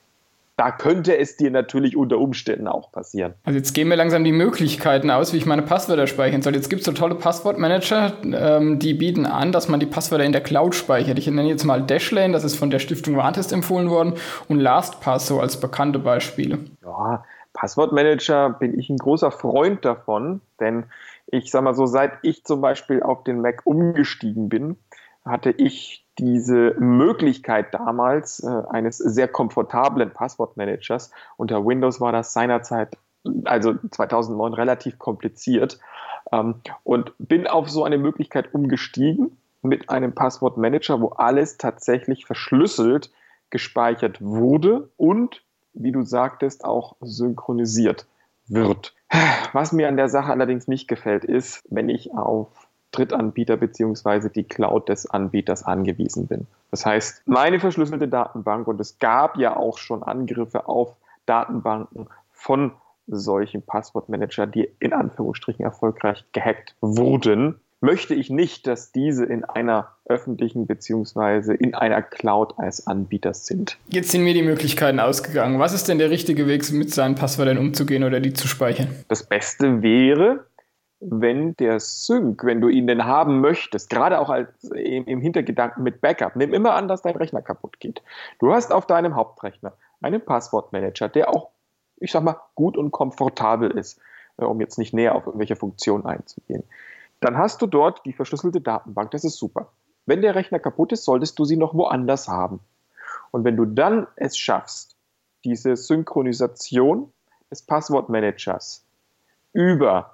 da 0.63 0.71
könnte 0.71 1.17
es 1.17 1.35
dir 1.35 1.51
natürlich 1.51 1.97
unter 1.97 2.19
Umständen 2.19 2.69
auch 2.69 2.89
passieren. 2.93 3.33
Also 3.43 3.57
jetzt 3.57 3.73
gehen 3.73 3.89
mir 3.89 3.95
langsam 3.95 4.23
die 4.23 4.31
Möglichkeiten 4.31 5.11
aus, 5.11 5.33
wie 5.33 5.37
ich 5.37 5.45
meine 5.45 5.61
Passwörter 5.61 6.07
speichern 6.07 6.41
soll. 6.41 6.55
Jetzt 6.55 6.69
gibt 6.69 6.79
es 6.79 6.85
so 6.85 6.93
tolle 6.93 7.15
Passwortmanager, 7.15 8.13
ähm, 8.23 8.79
die 8.79 8.93
bieten 8.93 9.25
an, 9.25 9.51
dass 9.51 9.67
man 9.67 9.81
die 9.81 9.85
Passwörter 9.85 10.23
in 10.23 10.31
der 10.31 10.39
Cloud 10.39 10.73
speichert. 10.73 11.19
Ich 11.19 11.27
nenne 11.27 11.49
jetzt 11.49 11.65
mal 11.65 11.81
Dashlane, 11.81 12.31
das 12.31 12.45
ist 12.45 12.55
von 12.55 12.69
der 12.69 12.79
Stiftung 12.79 13.17
Warntest 13.17 13.51
empfohlen 13.51 13.89
worden, 13.89 14.13
und 14.47 14.61
LastPass 14.61 15.27
so 15.27 15.41
als 15.41 15.59
bekannte 15.59 15.99
Beispiele. 15.99 16.59
Ja, 16.81 17.25
Passwortmanager 17.51 18.51
bin 18.51 18.79
ich 18.79 18.89
ein 18.89 18.97
großer 18.97 19.31
Freund 19.31 19.83
davon, 19.83 20.39
denn 20.61 20.85
ich 21.27 21.51
sag 21.51 21.63
mal 21.63 21.75
so, 21.75 21.87
seit 21.87 22.13
ich 22.21 22.45
zum 22.45 22.61
Beispiel 22.61 23.03
auf 23.03 23.25
den 23.25 23.41
Mac 23.41 23.63
umgestiegen 23.65 24.47
bin, 24.47 24.77
hatte 25.25 25.51
ich 25.51 26.05
diese 26.19 26.75
Möglichkeit 26.79 27.73
damals 27.73 28.43
äh, 28.43 28.61
eines 28.69 28.97
sehr 28.97 29.27
komfortablen 29.27 30.11
Passwortmanagers. 30.11 31.11
Unter 31.37 31.65
Windows 31.65 31.99
war 32.01 32.11
das 32.11 32.33
seinerzeit, 32.33 32.97
also 33.45 33.73
2009, 33.89 34.53
relativ 34.53 34.99
kompliziert 34.99 35.79
ähm, 36.31 36.55
und 36.83 37.13
bin 37.17 37.47
auf 37.47 37.69
so 37.69 37.83
eine 37.83 37.97
Möglichkeit 37.97 38.53
umgestiegen 38.53 39.37
mit 39.61 39.89
einem 39.89 40.13
Passwortmanager, 40.13 41.01
wo 41.01 41.09
alles 41.09 41.57
tatsächlich 41.57 42.25
verschlüsselt 42.25 43.11
gespeichert 43.49 44.21
wurde 44.21 44.89
und, 44.97 45.43
wie 45.73 45.91
du 45.91 46.03
sagtest, 46.03 46.65
auch 46.65 46.95
synchronisiert 47.01 48.07
wird. 48.47 48.93
Was 49.53 49.71
mir 49.71 49.87
an 49.87 49.97
der 49.97 50.09
Sache 50.09 50.31
allerdings 50.31 50.67
nicht 50.67 50.87
gefällt, 50.87 51.23
ist, 51.23 51.63
wenn 51.69 51.87
ich 51.87 52.13
auf 52.13 52.62
Drittanbieter 52.93 53.57
bzw. 53.57 54.29
die 54.29 54.45
Cloud 54.45 54.87
des 54.87 55.09
Anbieters 55.09 55.63
angewiesen 55.63 56.27
bin. 56.27 56.47
Das 56.71 56.85
heißt, 56.85 57.23
meine 57.25 57.59
verschlüsselte 57.59 58.07
Datenbank, 58.07 58.67
und 58.67 58.79
es 58.79 58.97
gab 58.99 59.37
ja 59.37 59.57
auch 59.57 59.77
schon 59.77 60.01
Angriffe 60.03 60.67
auf 60.67 60.95
Datenbanken 61.25 62.07
von 62.31 62.71
solchen 63.07 63.61
Passwortmanager, 63.61 64.47
die 64.47 64.69
in 64.79 64.93
Anführungsstrichen 64.93 65.65
erfolgreich 65.65 66.23
gehackt 66.31 66.75
wurden, 66.79 67.59
möchte 67.81 68.15
ich 68.15 68.29
nicht, 68.29 68.65
dass 68.65 68.93
diese 68.93 69.25
in 69.25 69.43
einer 69.43 69.89
öffentlichen 70.05 70.67
beziehungsweise 70.67 71.53
in 71.53 71.75
einer 71.75 72.01
Cloud 72.01 72.57
als 72.57 72.87
Anbieter 72.87 73.33
sind. 73.33 73.77
Jetzt 73.89 74.11
sind 74.11 74.23
mir 74.23 74.33
die 74.33 74.41
Möglichkeiten 74.41 75.01
ausgegangen. 75.01 75.59
Was 75.59 75.73
ist 75.73 75.89
denn 75.89 75.97
der 75.97 76.09
richtige 76.09 76.47
Weg, 76.47 76.71
mit 76.71 76.93
seinen 76.93 77.15
Passwörtern 77.15 77.57
umzugehen 77.57 78.05
oder 78.05 78.21
die 78.21 78.33
zu 78.33 78.47
speichern? 78.47 78.87
Das 79.09 79.23
Beste 79.23 79.81
wäre, 79.81 80.45
wenn 81.09 81.55
der 81.57 81.79
Sync, 81.79 82.43
wenn 82.43 82.61
du 82.61 82.69
ihn 82.69 82.87
denn 82.87 83.05
haben 83.05 83.41
möchtest, 83.41 83.89
gerade 83.89 84.19
auch 84.19 84.29
als 84.29 84.63
im, 84.71 85.21
Hintergedanken 85.21 85.83
mit 85.83 86.01
Backup, 86.01 86.35
nimm 86.35 86.53
immer 86.53 86.73
an, 86.73 86.87
dass 86.87 87.01
dein 87.01 87.15
Rechner 87.15 87.41
kaputt 87.41 87.79
geht. 87.79 88.01
Du 88.39 88.53
hast 88.53 88.71
auf 88.71 88.85
deinem 88.85 89.15
Hauptrechner 89.15 89.73
einen 90.01 90.23
Passwortmanager, 90.23 91.09
der 91.09 91.29
auch, 91.29 91.49
ich 91.97 92.11
sag 92.11 92.23
mal, 92.23 92.37
gut 92.55 92.77
und 92.77 92.91
komfortabel 92.91 93.71
ist, 93.71 93.99
äh, 94.37 94.45
um 94.45 94.61
jetzt 94.61 94.77
nicht 94.77 94.93
näher 94.93 95.15
auf 95.15 95.25
irgendwelche 95.25 95.55
Funktionen 95.55 96.05
einzugehen. 96.05 96.63
Dann 97.19 97.37
hast 97.37 97.61
du 97.61 97.67
dort 97.67 98.05
die 98.05 98.13
verschlüsselte 98.13 98.61
Datenbank, 98.61 99.11
das 99.11 99.23
ist 99.23 99.37
super. 99.37 99.71
Wenn 100.05 100.21
der 100.21 100.35
Rechner 100.35 100.59
kaputt 100.59 100.91
ist, 100.91 101.05
solltest 101.05 101.39
du 101.39 101.45
sie 101.45 101.57
noch 101.57 101.73
woanders 101.73 102.27
haben. 102.27 102.59
Und 103.31 103.45
wenn 103.45 103.55
du 103.55 103.65
dann 103.65 104.07
es 104.15 104.37
schaffst, 104.37 104.95
diese 105.45 105.75
Synchronisation 105.75 107.11
des 107.49 107.61
Passwortmanagers 107.61 108.85
über 109.53 110.12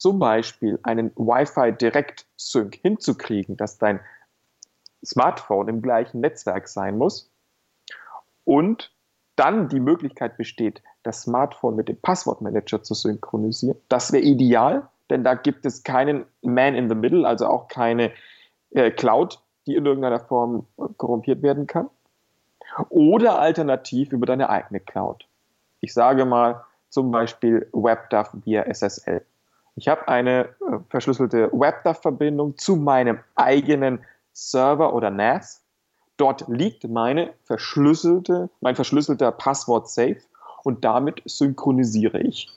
zum 0.00 0.18
Beispiel 0.18 0.80
einen 0.82 1.12
Wi-Fi 1.14 1.72
Direct 1.72 2.26
Sync 2.36 2.76
hinzukriegen, 2.76 3.58
dass 3.58 3.76
dein 3.76 4.00
Smartphone 5.04 5.68
im 5.68 5.82
gleichen 5.82 6.20
Netzwerk 6.20 6.68
sein 6.68 6.96
muss 6.96 7.30
und 8.44 8.92
dann 9.36 9.68
die 9.68 9.78
Möglichkeit 9.78 10.38
besteht, 10.38 10.82
das 11.02 11.22
Smartphone 11.22 11.76
mit 11.76 11.88
dem 11.88 11.98
Passwortmanager 11.98 12.82
zu 12.82 12.94
synchronisieren. 12.94 13.78
Das 13.88 14.10
wäre 14.12 14.22
ideal, 14.22 14.88
denn 15.10 15.22
da 15.22 15.34
gibt 15.34 15.66
es 15.66 15.82
keinen 15.82 16.24
Man 16.40 16.74
in 16.74 16.88
the 16.88 16.94
Middle, 16.94 17.28
also 17.28 17.46
auch 17.46 17.68
keine 17.68 18.10
äh, 18.70 18.90
Cloud, 18.90 19.38
die 19.66 19.74
in 19.74 19.84
irgendeiner 19.84 20.20
Form 20.20 20.66
korrumpiert 20.96 21.42
werden 21.42 21.66
kann. 21.66 21.90
Oder 22.88 23.38
alternativ 23.38 24.12
über 24.12 24.24
deine 24.24 24.48
eigene 24.48 24.80
Cloud. 24.80 25.26
Ich 25.80 25.92
sage 25.92 26.24
mal 26.24 26.64
zum 26.88 27.10
Beispiel 27.10 27.68
WebDAV 27.72 28.34
via 28.44 28.64
SSL. 28.72 29.24
Ich 29.80 29.88
habe 29.88 30.06
eine 30.08 30.40
äh, 30.44 30.78
verschlüsselte 30.90 31.50
WebDAV-Verbindung 31.52 32.58
zu 32.58 32.76
meinem 32.76 33.20
eigenen 33.34 34.00
Server 34.34 34.92
oder 34.92 35.08
NAS. 35.08 35.62
Dort 36.18 36.46
liegt 36.48 36.86
meine 36.86 37.30
verschlüsselte, 37.44 38.50
mein 38.60 38.74
verschlüsselter 38.76 39.32
Passwort-Safe 39.32 40.18
und 40.64 40.84
damit 40.84 41.22
synchronisiere 41.24 42.20
ich. 42.20 42.50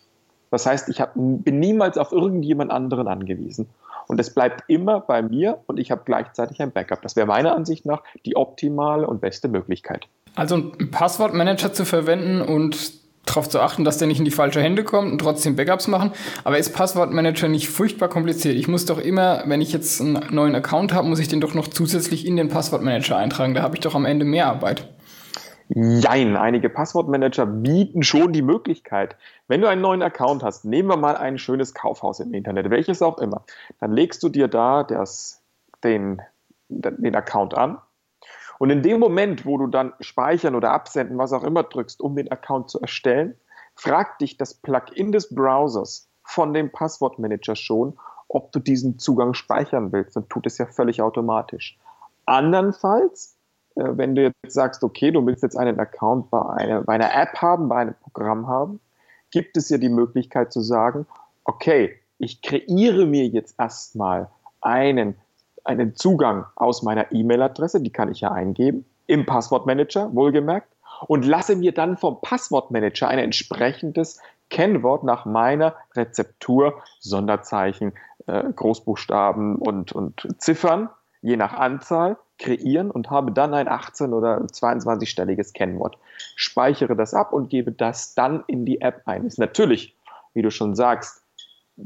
Das 0.52 0.66
heißt, 0.66 0.90
ich 0.90 1.00
hab, 1.00 1.14
bin 1.16 1.60
niemals 1.60 1.98
auf 1.98 2.12
irgendjemand 2.12 2.72
anderen 2.72 3.08
angewiesen. 3.08 3.70
Und 4.08 4.20
es 4.20 4.34
bleibt 4.34 4.66
immer 4.68 5.00
bei 5.00 5.22
mir 5.22 5.60
und 5.66 5.80
ich 5.80 5.92
habe 5.92 6.02
gleichzeitig 6.04 6.62
ein 6.62 6.74
Backup. 6.74 7.02
Das 7.04 7.16
wäre 7.16 7.26
meiner 7.26 7.56
Ansicht 7.56 7.86
nach 7.86 8.04
die 8.26 8.36
optimale 8.36 9.08
und 9.08 9.22
beste 9.22 9.48
Möglichkeit. 9.48 10.10
Also 10.36 10.56
einen 10.56 10.92
Passwortmanager 10.92 11.72
zu 11.72 11.86
verwenden 11.86 12.42
und 12.42 13.03
darauf 13.26 13.50
zu 13.50 13.60
achten, 13.60 13.84
dass 13.84 13.98
der 13.98 14.08
nicht 14.08 14.20
in 14.20 14.26
die 14.26 14.32
falsche 14.32 14.62
Hände 14.62 14.84
kommt 14.84 15.12
und 15.12 15.20
trotzdem 15.20 15.56
Backups 15.56 15.88
machen. 15.88 16.12
Aber 16.44 16.58
ist 16.58 16.74
Passwortmanager 16.74 17.48
nicht 17.48 17.70
furchtbar 17.70 18.10
kompliziert? 18.10 18.56
Ich 18.56 18.68
muss 18.68 18.86
doch 18.86 19.00
immer, 19.00 19.44
wenn 19.46 19.62
ich 19.62 19.72
jetzt 19.72 20.02
einen 20.02 20.22
neuen 20.32 20.56
Account 20.56 20.94
habe, 20.94 21.08
muss 21.08 21.20
ich 21.20 21.28
den 21.28 21.42
doch 21.42 21.54
noch 21.54 21.68
zusätzlich 21.68 22.26
in 22.26 22.36
den 22.36 22.50
Passwortmanager 22.50 23.18
eintragen. 23.18 23.54
Da 23.54 23.62
habe 23.62 23.76
ich 23.76 23.82
doch 23.82 23.96
am 23.96 24.06
Ende 24.06 24.26
mehr 24.26 24.48
Arbeit. 24.48 24.88
Jein, 25.70 26.36
einige 26.36 26.70
Passwortmanager 26.70 27.46
bieten 27.46 28.04
schon 28.04 28.34
die 28.34 28.42
Möglichkeit, 28.42 29.16
wenn 29.48 29.62
du 29.62 29.68
einen 29.68 29.82
neuen 29.82 30.02
Account 30.02 30.44
hast, 30.44 30.66
nehmen 30.66 30.90
wir 30.90 30.98
mal 30.98 31.16
ein 31.16 31.38
schönes 31.38 31.74
Kaufhaus 31.74 32.20
im 32.20 32.34
Internet, 32.34 32.70
welches 32.70 33.02
auch 33.02 33.18
immer, 33.18 33.44
dann 33.80 33.94
legst 33.94 34.22
du 34.24 34.30
dir 34.30 34.50
da 34.50 34.84
das, 34.84 35.42
den, 35.84 36.22
den 36.68 37.16
Account 37.16 37.54
an 37.54 37.78
und 38.60 38.70
in 38.70 38.82
dem 38.82 39.00
Moment, 39.00 39.46
wo 39.46 39.58
du 39.58 39.68
dann 39.68 39.94
speichern 40.00 40.56
oder 40.56 40.72
absenden, 40.72 41.18
was 41.18 41.34
auch 41.34 41.44
immer 41.44 41.64
drückst, 41.64 42.02
um 42.02 42.16
den 42.16 42.32
Account 42.32 42.70
zu 42.70 42.80
erstellen, 42.80 43.36
fragt 43.76 44.22
dich 44.22 44.38
das 44.38 44.54
Plugin 44.54 45.12
des 45.12 45.34
Browsers 45.34 46.10
von 46.24 46.54
dem 46.54 46.72
Passwortmanager 46.72 47.56
schon, 47.56 47.98
ob 48.28 48.52
du 48.52 48.60
diesen 48.60 49.00
Zugang 49.00 49.34
speichern 49.34 49.92
willst. 49.92 50.16
Dann 50.16 50.30
tut 50.30 50.46
es 50.46 50.58
ja 50.58 50.66
völlig 50.66 51.02
automatisch. 51.02 51.78
Andernfalls, 52.26 53.36
äh, 53.76 53.84
wenn 53.92 54.16
du 54.16 54.24
jetzt 54.24 54.54
sagst, 54.54 54.84
okay, 54.84 55.12
du 55.12 55.26
willst 55.26 55.44
jetzt 55.44 55.58
einen 55.58 55.80
Account 55.80 56.30
bei 56.30 56.42
einer, 56.42 56.82
bei 56.82 56.94
einer 56.94 57.14
App 57.14 57.36
haben, 57.42 57.70
bei 57.70 57.78
einem 57.78 57.96
Programm 57.96 58.48
haben, 58.48 58.80
gibt 59.32 59.58
es 59.58 59.70
ja 59.70 59.78
die 59.78 59.90
Möglichkeit 59.90 60.54
zu 60.54 60.62
sagen, 60.62 61.06
okay, 61.44 62.00
ich 62.20 62.42
kreiere 62.42 63.06
mir 63.06 63.28
jetzt 63.28 63.60
erstmal 63.60 64.30
einen 64.62 65.16
einen 65.64 65.96
Zugang 65.96 66.46
aus 66.56 66.84
meiner 66.84 67.12
E-Mail-Adresse, 67.12 67.82
die 67.82 67.92
kann 67.92 68.12
ich 68.12 68.22
ja 68.22 68.32
eingeben, 68.32 68.86
im 69.08 69.26
Passwortmanager, 69.26 70.14
wohlgemerkt, 70.14 70.68
und 71.08 71.26
lasse 71.26 71.56
mir 71.56 71.74
dann 71.74 71.98
vom 71.98 72.22
Passwortmanager 72.22 73.08
ein 73.08 73.20
entsprechendes 73.20 74.20
Kennwort 74.50 75.04
nach 75.04 75.26
meiner 75.26 75.76
Rezeptur, 75.96 76.82
Sonderzeichen, 77.00 77.94
äh, 78.28 78.44
Großbuchstaben 78.56 79.56
und, 79.56 79.92
und 79.92 80.28
Ziffern, 80.38 80.90
je 81.22 81.38
nach 81.38 81.54
Anzahl, 81.54 82.18
kreieren 82.38 82.92
und 82.92 83.10
habe 83.10 83.32
dann 83.32 83.54
ein 83.54 83.68
18 83.68 84.14
oder 84.14 84.38
22-stelliges 84.42 85.54
Kennwort. 85.54 85.98
Speichere 86.36 86.96
das 86.96 87.14
ab 87.14 87.32
und 87.32 87.50
gebe 87.50 87.72
das 87.72 88.16
dann 88.16 88.44
in 88.48 88.66
die 88.66 88.82
App 88.82 89.02
ein. 89.06 89.26
Ist 89.26 89.40
natürlich, 89.40 89.96
wie 90.34 90.42
du 90.42 90.52
schon 90.52 90.76
sagst, 90.76 91.24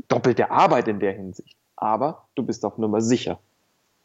doppelte 0.07 0.51
Arbeit 0.51 0.87
in 0.87 0.99
der 0.99 1.13
Hinsicht. 1.13 1.57
Aber 1.75 2.27
du 2.35 2.43
bist 2.43 2.65
auf 2.65 2.77
Nummer 2.77 3.01
sicher. 3.01 3.39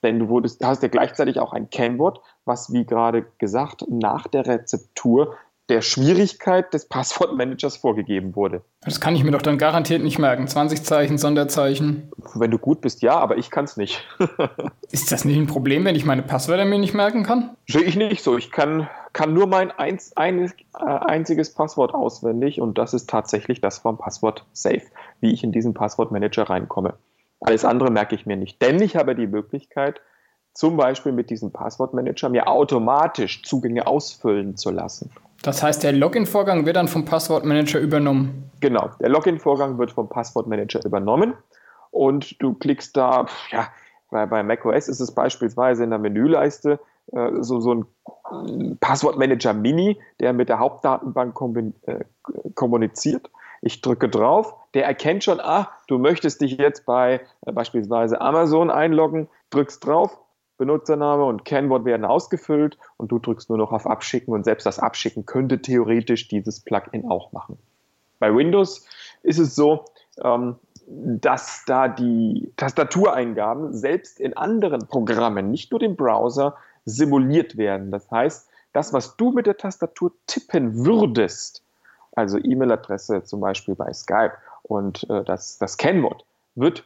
Denn 0.02 0.18
du 0.18 0.28
wurdest, 0.28 0.64
hast 0.64 0.82
ja 0.82 0.88
gleichzeitig 0.88 1.38
auch 1.38 1.52
ein 1.52 1.70
Kennwort, 1.70 2.20
was, 2.44 2.72
wie 2.72 2.84
gerade 2.84 3.24
gesagt, 3.38 3.84
nach 3.88 4.26
der 4.26 4.46
Rezeptur 4.46 5.36
der 5.68 5.80
Schwierigkeit 5.80 6.74
des 6.74 6.86
Passwortmanagers 6.86 7.76
vorgegeben 7.76 8.34
wurde. 8.34 8.62
Das 8.82 9.00
kann 9.00 9.14
ich 9.14 9.24
mir 9.24 9.30
doch 9.30 9.42
dann 9.42 9.58
garantiert 9.58 10.02
nicht 10.02 10.18
merken. 10.18 10.46
20 10.46 10.82
Zeichen, 10.82 11.18
Sonderzeichen. 11.18 12.10
Wenn 12.34 12.50
du 12.50 12.58
gut 12.58 12.80
bist, 12.80 13.00
ja, 13.00 13.18
aber 13.18 13.38
ich 13.38 13.50
kann 13.50 13.64
es 13.64 13.76
nicht. 13.76 14.04
Ist 14.90 15.12
das 15.12 15.24
nicht 15.24 15.38
ein 15.38 15.46
Problem, 15.46 15.84
wenn 15.84 15.94
ich 15.94 16.04
meine 16.04 16.22
Passwörter 16.22 16.64
mir 16.64 16.78
nicht 16.78 16.94
merken 16.94 17.22
kann? 17.22 17.56
Sehe 17.66 17.82
ich 17.82 17.96
nicht 17.96 18.22
so. 18.22 18.36
Ich 18.36 18.50
kann, 18.50 18.88
kann 19.12 19.32
nur 19.32 19.46
mein 19.46 19.70
eins, 19.70 20.16
ein, 20.16 20.52
äh, 20.78 20.84
einziges 20.84 21.54
Passwort 21.54 21.94
auswendig 21.94 22.60
und 22.60 22.76
das 22.76 22.92
ist 22.92 23.08
tatsächlich 23.08 23.60
das 23.60 23.78
vom 23.78 23.96
Passwort 23.96 24.44
Safe, 24.52 24.82
wie 25.20 25.32
ich 25.32 25.44
in 25.44 25.52
diesen 25.52 25.74
Passwortmanager 25.74 26.50
reinkomme. 26.50 26.94
Alles 27.42 27.64
andere 27.64 27.90
merke 27.90 28.14
ich 28.14 28.26
mir 28.26 28.36
nicht. 28.36 28.62
Denn 28.62 28.80
ich 28.80 28.96
habe 28.96 29.14
die 29.14 29.26
Möglichkeit, 29.26 30.00
zum 30.54 30.76
Beispiel 30.76 31.12
mit 31.12 31.30
diesem 31.30 31.50
Passwortmanager 31.50 32.28
mir 32.28 32.46
automatisch 32.46 33.42
Zugänge 33.42 33.86
ausfüllen 33.86 34.56
zu 34.56 34.70
lassen. 34.70 35.10
Das 35.42 35.62
heißt, 35.62 35.82
der 35.82 35.92
Login-Vorgang 35.92 36.66
wird 36.66 36.76
dann 36.76 36.88
vom 36.88 37.04
Passwortmanager 37.04 37.80
übernommen. 37.80 38.50
Genau, 38.60 38.90
der 39.00 39.08
Login-Vorgang 39.08 39.78
wird 39.78 39.90
vom 39.90 40.08
Passwortmanager 40.08 40.84
übernommen 40.84 41.34
und 41.90 42.40
du 42.40 42.54
klickst 42.54 42.96
da, 42.96 43.26
ja, 43.50 43.68
bei, 44.10 44.26
bei 44.26 44.42
macOS 44.42 44.88
ist 44.88 45.00
es 45.00 45.10
beispielsweise 45.12 45.84
in 45.84 45.90
der 45.90 45.98
Menüleiste 45.98 46.78
äh, 47.12 47.30
so, 47.40 47.60
so 47.60 47.84
ein 48.30 48.78
Passwortmanager 48.78 49.52
Mini, 49.52 49.98
der 50.20 50.32
mit 50.32 50.48
der 50.48 50.58
Hauptdatenbank 50.58 51.34
äh, 51.86 52.04
kommuniziert. 52.54 53.30
Ich 53.62 53.80
drücke 53.80 54.08
drauf, 54.08 54.54
der 54.74 54.84
erkennt 54.84 55.24
schon, 55.24 55.40
ah, 55.40 55.70
du 55.86 55.98
möchtest 55.98 56.40
dich 56.40 56.52
jetzt 56.58 56.86
bei 56.86 57.20
äh, 57.46 57.52
beispielsweise 57.52 58.20
Amazon 58.20 58.70
einloggen, 58.70 59.28
drückst 59.50 59.84
drauf, 59.86 60.18
Benutzername 60.58 61.24
und 61.24 61.44
Kennwort 61.44 61.84
werden 61.84 62.04
ausgefüllt 62.04 62.78
und 62.96 63.10
du 63.10 63.18
drückst 63.18 63.48
nur 63.48 63.58
noch 63.58 63.72
auf 63.72 63.86
Abschicken 63.86 64.32
und 64.32 64.44
selbst 64.44 64.64
das 64.64 64.78
Abschicken 64.78 65.26
könnte 65.26 65.60
theoretisch 65.60 66.28
dieses 66.28 66.60
Plugin 66.60 67.10
auch 67.10 67.32
machen. 67.32 67.58
Bei 68.18 68.34
Windows 68.34 68.86
ist 69.22 69.38
es 69.38 69.56
so, 69.56 69.84
ähm, 70.22 70.56
dass 70.86 71.64
da 71.66 71.88
die 71.88 72.52
Tastatureingaben 72.56 73.72
selbst 73.72 74.20
in 74.20 74.36
anderen 74.36 74.86
Programmen, 74.86 75.50
nicht 75.50 75.70
nur 75.70 75.80
dem 75.80 75.96
Browser, 75.96 76.56
simuliert 76.84 77.56
werden. 77.56 77.90
Das 77.90 78.10
heißt, 78.10 78.48
das, 78.72 78.92
was 78.92 79.16
du 79.16 79.30
mit 79.30 79.46
der 79.46 79.56
Tastatur 79.56 80.12
tippen 80.26 80.84
würdest, 80.84 81.62
also 82.14 82.38
E-Mail-Adresse 82.38 83.24
zum 83.24 83.40
Beispiel 83.40 83.74
bei 83.74 83.92
Skype 83.92 84.34
und 84.62 85.08
äh, 85.10 85.24
das, 85.24 85.58
das 85.58 85.76
Kennwort 85.76 86.24
wird 86.54 86.84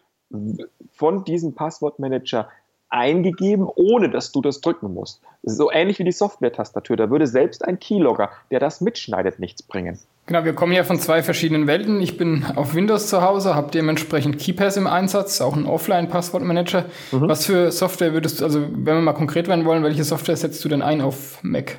von 0.92 1.24
diesem 1.24 1.54
Passwortmanager 1.54 2.48
eingegeben, 2.88 3.68
ohne 3.74 4.08
dass 4.10 4.32
du 4.32 4.40
das 4.40 4.60
drücken 4.60 4.94
musst. 4.94 5.20
So 5.42 5.70
ähnlich 5.70 5.98
wie 5.98 6.04
die 6.04 6.12
Software-Tastatur. 6.12 6.96
Da 6.96 7.10
würde 7.10 7.26
selbst 7.26 7.64
ein 7.64 7.78
Keylogger, 7.78 8.30
der 8.50 8.60
das 8.60 8.80
mitschneidet, 8.80 9.38
nichts 9.38 9.62
bringen. 9.62 9.98
Genau, 10.26 10.44
wir 10.44 10.54
kommen 10.54 10.72
ja 10.72 10.84
von 10.84 10.98
zwei 10.98 11.22
verschiedenen 11.22 11.66
Welten. 11.66 12.00
Ich 12.00 12.16
bin 12.16 12.44
auf 12.56 12.74
Windows 12.74 13.08
zu 13.08 13.22
Hause, 13.22 13.54
habe 13.54 13.70
dementsprechend 13.70 14.38
KeyPass 14.38 14.76
im 14.76 14.86
Einsatz, 14.86 15.40
auch 15.40 15.54
einen 15.54 15.66
Offline-Passwortmanager. 15.66 16.86
Mhm. 17.12 17.28
Was 17.28 17.46
für 17.46 17.70
Software 17.70 18.12
würdest 18.12 18.40
du, 18.40 18.44
also 18.44 18.60
wenn 18.62 18.96
wir 18.96 19.00
mal 19.00 19.12
konkret 19.12 19.48
werden 19.48 19.64
wollen, 19.64 19.82
welche 19.82 20.04
Software 20.04 20.36
setzt 20.36 20.64
du 20.64 20.68
denn 20.68 20.82
ein 20.82 21.00
auf 21.00 21.42
Mac? 21.42 21.78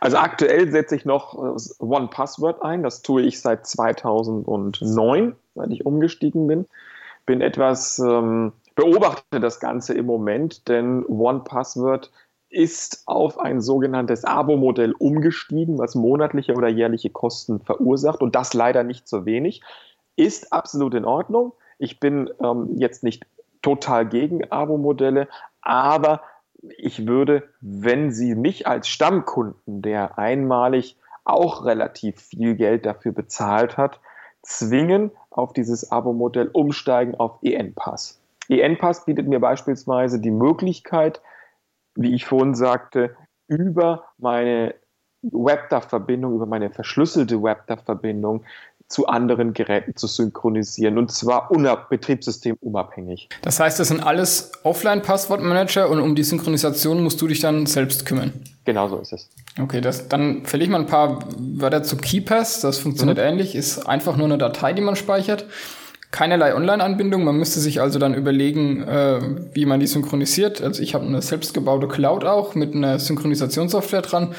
Also 0.00 0.16
aktuell 0.16 0.70
setze 0.70 0.96
ich 0.96 1.04
noch 1.04 1.34
äh, 1.34 1.84
One 1.84 2.08
Password 2.08 2.62
ein. 2.62 2.82
Das 2.82 3.02
tue 3.02 3.22
ich 3.22 3.40
seit 3.40 3.66
2009, 3.66 5.36
seit 5.54 5.70
ich 5.70 5.86
umgestiegen 5.86 6.46
bin. 6.46 6.66
Bin 7.26 7.40
etwas, 7.40 7.98
ähm, 7.98 8.52
beobachte 8.74 9.40
das 9.40 9.60
Ganze 9.60 9.94
im 9.94 10.06
Moment, 10.06 10.68
denn 10.68 11.04
One 11.06 11.40
Password 11.40 12.10
ist 12.50 13.02
auf 13.06 13.38
ein 13.38 13.60
sogenanntes 13.60 14.24
Abo-Modell 14.24 14.92
umgestiegen, 14.92 15.78
was 15.78 15.94
monatliche 15.94 16.54
oder 16.54 16.68
jährliche 16.68 17.10
Kosten 17.10 17.60
verursacht 17.60 18.22
und 18.22 18.34
das 18.34 18.54
leider 18.54 18.84
nicht 18.84 19.06
so 19.06 19.26
wenig. 19.26 19.62
Ist 20.16 20.52
absolut 20.52 20.94
in 20.94 21.04
Ordnung. 21.04 21.52
Ich 21.78 22.00
bin 22.00 22.30
ähm, 22.42 22.70
jetzt 22.76 23.04
nicht 23.04 23.26
total 23.60 24.06
gegen 24.06 24.50
Abo-Modelle, 24.50 25.28
aber 25.60 26.22
ich 26.76 27.06
würde, 27.06 27.48
wenn 27.60 28.10
Sie 28.12 28.34
mich 28.34 28.66
als 28.66 28.88
Stammkunden, 28.88 29.82
der 29.82 30.18
einmalig 30.18 30.96
auch 31.24 31.64
relativ 31.64 32.20
viel 32.20 32.54
Geld 32.56 32.86
dafür 32.86 33.12
bezahlt 33.12 33.76
hat, 33.76 34.00
zwingen, 34.42 35.10
auf 35.30 35.52
dieses 35.52 35.92
Abo-Modell 35.92 36.48
umsteigen 36.48 37.14
auf 37.14 37.38
EN-Pass. 37.42 38.20
EN-Pass 38.48 39.04
bietet 39.04 39.28
mir 39.28 39.40
beispielsweise 39.40 40.20
die 40.20 40.30
Möglichkeit, 40.30 41.20
wie 41.94 42.14
ich 42.14 42.24
vorhin 42.24 42.54
sagte, 42.54 43.16
über 43.46 44.04
meine 44.18 44.74
WebDAV-Verbindung, 45.22 46.34
über 46.34 46.46
meine 46.46 46.70
verschlüsselte 46.70 47.42
WebDAV-Verbindung 47.42 48.44
zu 48.88 49.06
anderen 49.06 49.52
Geräten 49.52 49.94
zu 49.96 50.06
synchronisieren 50.06 50.98
und 50.98 51.12
zwar 51.12 51.48
betriebssystemunabhängig. 51.90 53.28
Das 53.42 53.60
heißt, 53.60 53.78
das 53.78 53.88
sind 53.88 54.00
alles 54.00 54.52
Offline-Passwortmanager 54.62 55.90
und 55.90 56.00
um 56.00 56.14
die 56.14 56.24
Synchronisation 56.24 57.02
musst 57.02 57.20
du 57.20 57.28
dich 57.28 57.40
dann 57.40 57.66
selbst 57.66 58.06
kümmern. 58.06 58.32
Genau 58.64 58.88
so 58.88 58.98
ist 58.98 59.12
es. 59.12 59.28
Okay, 59.60 59.80
das, 59.80 60.08
dann 60.08 60.44
verliere 60.44 60.66
ich 60.66 60.72
mal 60.72 60.80
ein 60.80 60.86
paar 60.86 61.20
Wörter 61.38 61.82
zu 61.82 61.96
KeyPass. 61.96 62.60
Das 62.60 62.78
funktioniert 62.78 63.18
mhm. 63.18 63.24
ähnlich, 63.24 63.54
ist 63.54 63.86
einfach 63.86 64.16
nur 64.16 64.26
eine 64.26 64.38
Datei, 64.38 64.72
die 64.72 64.82
man 64.82 64.96
speichert. 64.96 65.44
Keinerlei 66.10 66.54
Online-Anbindung. 66.54 67.24
Man 67.24 67.36
müsste 67.36 67.60
sich 67.60 67.80
also 67.80 67.98
dann 67.98 68.14
überlegen, 68.14 68.82
äh, 68.82 69.20
wie 69.52 69.66
man 69.66 69.80
die 69.80 69.86
synchronisiert. 69.86 70.62
Also 70.62 70.82
ich 70.82 70.94
habe 70.94 71.06
eine 71.06 71.20
selbstgebaute 71.20 71.86
Cloud 71.86 72.24
auch 72.24 72.54
mit 72.54 72.74
einer 72.74 72.98
Synchronisationssoftware 72.98 74.02
dran. 74.02 74.34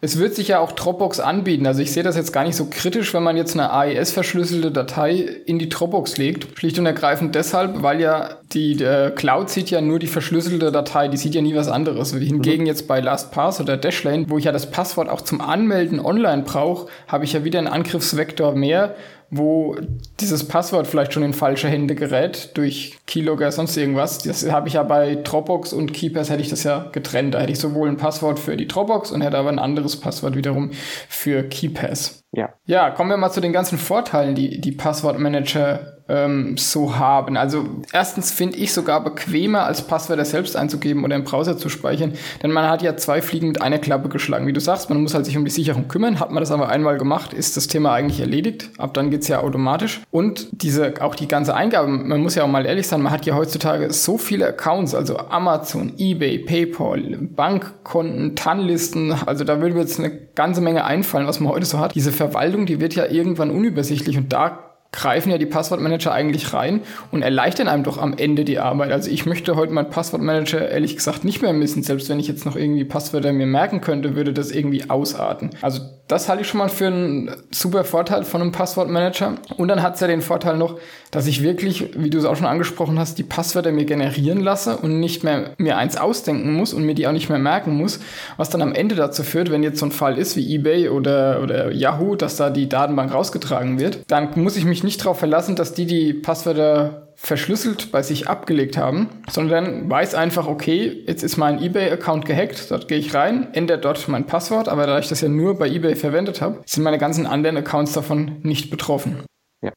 Es 0.00 0.18
wird 0.18 0.36
sich 0.36 0.48
ja 0.48 0.60
auch 0.60 0.72
Dropbox 0.72 1.18
anbieten. 1.18 1.66
Also 1.66 1.82
ich 1.82 1.90
sehe 1.90 2.04
das 2.04 2.16
jetzt 2.16 2.32
gar 2.32 2.44
nicht 2.44 2.54
so 2.54 2.66
kritisch, 2.70 3.12
wenn 3.14 3.24
man 3.24 3.36
jetzt 3.36 3.54
eine 3.54 3.72
AES-verschlüsselte 3.72 4.70
Datei 4.70 5.14
in 5.46 5.58
die 5.58 5.68
Dropbox 5.68 6.18
legt. 6.18 6.58
Schlicht 6.58 6.78
und 6.78 6.86
ergreifend 6.86 7.34
deshalb, 7.34 7.82
weil 7.82 8.00
ja 8.00 8.36
die 8.52 8.76
Cloud 9.14 9.50
sieht 9.50 9.70
ja 9.70 9.80
nur 9.80 9.98
die 9.98 10.06
verschlüsselte 10.06 10.72
Datei, 10.72 11.08
die 11.08 11.16
sieht 11.16 11.34
ja 11.34 11.42
nie 11.42 11.54
was 11.54 11.68
anderes. 11.68 12.12
Hingegen 12.12 12.62
mhm. 12.62 12.66
jetzt 12.66 12.88
bei 12.88 13.00
LastPass 13.00 13.60
oder 13.60 13.76
Dashlane, 13.76 14.26
wo 14.28 14.38
ich 14.38 14.44
ja 14.44 14.52
das 14.52 14.70
Passwort 14.70 15.08
auch 15.08 15.20
zum 15.20 15.40
Anmelden 15.40 16.00
online 16.00 16.42
brauche, 16.42 16.88
habe 17.06 17.24
ich 17.24 17.32
ja 17.32 17.44
wieder 17.44 17.58
einen 17.58 17.68
Angriffsvektor 17.68 18.54
mehr 18.54 18.94
wo 19.30 19.76
dieses 20.20 20.48
Passwort 20.48 20.86
vielleicht 20.86 21.12
schon 21.12 21.22
in 21.22 21.34
falsche 21.34 21.68
Hände 21.68 21.94
gerät 21.94 22.56
durch 22.56 22.98
Keylogger, 23.06 23.52
sonst 23.52 23.76
irgendwas. 23.76 24.18
Das 24.18 24.50
habe 24.50 24.68
ich 24.68 24.74
ja 24.74 24.82
bei 24.82 25.16
Dropbox 25.16 25.72
und 25.72 25.92
Keepers 25.92 26.30
hätte 26.30 26.40
ich 26.40 26.48
das 26.48 26.64
ja 26.64 26.88
getrennt. 26.92 27.34
Da 27.34 27.40
hätte 27.40 27.52
ich 27.52 27.58
sowohl 27.58 27.88
ein 27.88 27.98
Passwort 27.98 28.38
für 28.38 28.56
die 28.56 28.66
Dropbox 28.66 29.12
und 29.12 29.20
hätte 29.20 29.36
aber 29.36 29.50
ein 29.50 29.58
anderes 29.58 30.00
Passwort 30.00 30.34
wiederum 30.34 30.70
für 31.08 31.42
Keepers. 31.42 32.22
Ja. 32.32 32.54
Ja, 32.64 32.90
kommen 32.90 33.10
wir 33.10 33.16
mal 33.18 33.30
zu 33.30 33.40
den 33.40 33.52
ganzen 33.52 33.76
Vorteilen, 33.76 34.34
die 34.34 34.60
die 34.60 34.72
Passwortmanager 34.72 35.97
ähm, 36.08 36.56
so 36.56 36.96
haben. 36.96 37.36
Also 37.36 37.66
erstens 37.92 38.30
finde 38.30 38.56
ich 38.56 38.72
sogar 38.72 39.02
bequemer, 39.04 39.64
als 39.64 39.82
Passwörter 39.82 40.24
selbst 40.24 40.56
einzugeben 40.56 41.04
oder 41.04 41.16
im 41.16 41.24
Browser 41.24 41.56
zu 41.56 41.68
speichern, 41.68 42.14
denn 42.42 42.50
man 42.50 42.68
hat 42.68 42.82
ja 42.82 42.96
zwei 42.96 43.22
Fliegen 43.22 43.48
mit 43.48 43.62
einer 43.62 43.78
Klappe 43.78 44.08
geschlagen. 44.08 44.46
Wie 44.46 44.52
du 44.52 44.60
sagst, 44.60 44.88
man 44.90 45.02
muss 45.02 45.14
halt 45.14 45.26
sich 45.26 45.36
um 45.36 45.44
die 45.44 45.50
Sicherung 45.50 45.88
kümmern. 45.88 46.20
Hat 46.20 46.30
man 46.30 46.40
das 46.40 46.50
aber 46.50 46.68
einmal 46.68 46.98
gemacht, 46.98 47.32
ist 47.32 47.56
das 47.56 47.66
Thema 47.66 47.92
eigentlich 47.92 48.20
erledigt. 48.20 48.70
Ab 48.78 48.94
dann 48.94 49.10
geht's 49.10 49.28
ja 49.28 49.40
automatisch. 49.40 50.00
Und 50.10 50.48
diese, 50.52 50.94
auch 51.00 51.14
die 51.14 51.28
ganze 51.28 51.54
Eingabe, 51.54 51.88
man 51.88 52.20
muss 52.20 52.34
ja 52.34 52.44
auch 52.44 52.48
mal 52.48 52.66
ehrlich 52.66 52.88
sein, 52.88 53.02
man 53.02 53.12
hat 53.12 53.26
ja 53.26 53.34
heutzutage 53.34 53.92
so 53.92 54.18
viele 54.18 54.46
Accounts, 54.46 54.94
also 54.94 55.18
Amazon, 55.18 55.92
Ebay, 55.98 56.38
PayPal, 56.38 57.18
Bankkonten, 57.20 58.34
TAN-Listen, 58.34 59.14
also 59.26 59.44
da 59.44 59.60
würde 59.60 59.74
mir 59.74 59.80
jetzt 59.80 59.98
eine 59.98 60.10
ganze 60.10 60.60
Menge 60.60 60.84
einfallen, 60.84 61.26
was 61.26 61.40
man 61.40 61.52
heute 61.52 61.66
so 61.66 61.78
hat. 61.78 61.94
Diese 61.94 62.12
Verwaltung, 62.12 62.66
die 62.66 62.80
wird 62.80 62.94
ja 62.94 63.06
irgendwann 63.06 63.50
unübersichtlich 63.50 64.16
und 64.16 64.32
da 64.32 64.67
greifen 64.92 65.30
ja 65.30 65.38
die 65.38 65.46
Passwortmanager 65.46 66.12
eigentlich 66.12 66.52
rein 66.54 66.80
und 67.10 67.22
erleichtern 67.22 67.68
einem 67.68 67.84
doch 67.84 67.98
am 67.98 68.14
Ende 68.16 68.44
die 68.44 68.58
Arbeit. 68.58 68.90
Also 68.90 69.10
ich 69.10 69.26
möchte 69.26 69.56
heute 69.56 69.72
meinen 69.72 69.90
Passwortmanager 69.90 70.70
ehrlich 70.70 70.96
gesagt 70.96 71.24
nicht 71.24 71.42
mehr 71.42 71.52
missen. 71.52 71.82
Selbst 71.82 72.08
wenn 72.08 72.18
ich 72.18 72.28
jetzt 72.28 72.46
noch 72.46 72.56
irgendwie 72.56 72.84
Passwörter 72.84 73.32
mir 73.32 73.46
merken 73.46 73.80
könnte, 73.80 74.16
würde 74.16 74.32
das 74.32 74.50
irgendwie 74.50 74.88
ausarten. 74.88 75.50
Also 75.60 75.82
das 76.08 76.28
halte 76.28 76.42
ich 76.42 76.48
schon 76.48 76.58
mal 76.58 76.70
für 76.70 76.86
einen 76.86 77.30
super 77.50 77.84
Vorteil 77.84 78.24
von 78.24 78.40
einem 78.40 78.50
Passwortmanager. 78.50 79.34
Und 79.58 79.68
dann 79.68 79.82
hat 79.82 79.94
es 79.94 80.00
ja 80.00 80.06
den 80.06 80.22
Vorteil 80.22 80.56
noch, 80.56 80.78
dass 81.10 81.26
ich 81.26 81.42
wirklich, 81.42 81.90
wie 81.96 82.08
du 82.08 82.18
es 82.18 82.24
auch 82.24 82.36
schon 82.36 82.46
angesprochen 82.46 82.98
hast, 82.98 83.18
die 83.18 83.22
Passwörter 83.22 83.72
mir 83.72 83.84
generieren 83.84 84.40
lasse 84.40 84.78
und 84.78 85.00
nicht 85.00 85.22
mehr 85.22 85.50
mir 85.58 85.76
eins 85.76 85.98
ausdenken 85.98 86.54
muss 86.54 86.72
und 86.72 86.84
mir 86.84 86.94
die 86.94 87.06
auch 87.06 87.12
nicht 87.12 87.28
mehr 87.28 87.38
merken 87.38 87.76
muss, 87.76 88.00
was 88.38 88.48
dann 88.48 88.62
am 88.62 88.72
Ende 88.72 88.94
dazu 88.94 89.22
führt, 89.22 89.50
wenn 89.50 89.62
jetzt 89.62 89.78
so 89.78 89.86
ein 89.86 89.92
Fall 89.92 90.16
ist 90.16 90.34
wie 90.36 90.54
eBay 90.54 90.88
oder, 90.88 91.42
oder 91.42 91.72
Yahoo, 91.72 92.16
dass 92.16 92.36
da 92.36 92.48
die 92.48 92.68
Datenbank 92.68 93.12
rausgetragen 93.12 93.78
wird, 93.78 94.00
dann 94.08 94.30
muss 94.36 94.56
ich 94.56 94.64
mich 94.64 94.82
nicht 94.82 95.02
darauf 95.02 95.18
verlassen, 95.18 95.56
dass 95.56 95.74
die 95.74 95.86
die 95.86 96.14
Passwörter 96.14 97.07
verschlüsselt 97.20 97.90
bei 97.90 98.00
sich 98.00 98.28
abgelegt 98.28 98.78
haben, 98.78 99.08
sondern 99.28 99.90
weiß 99.90 100.14
einfach, 100.14 100.46
okay, 100.46 101.02
jetzt 101.04 101.24
ist 101.24 101.36
mein 101.36 101.60
eBay-Account 101.60 102.24
gehackt, 102.24 102.70
dort 102.70 102.86
gehe 102.86 102.98
ich 102.98 103.12
rein, 103.12 103.52
ändere 103.54 103.78
dort 103.78 104.06
mein 104.06 104.24
Passwort, 104.24 104.68
aber 104.68 104.86
da 104.86 105.00
ich 105.00 105.08
das 105.08 105.20
ja 105.20 105.28
nur 105.28 105.58
bei 105.58 105.68
eBay 105.68 105.96
verwendet 105.96 106.40
habe, 106.40 106.62
sind 106.64 106.84
meine 106.84 106.96
ganzen 106.96 107.26
anderen 107.26 107.56
Accounts 107.56 107.92
davon 107.92 108.38
nicht 108.44 108.70
betroffen. 108.70 109.24
Ja. 109.62 109.72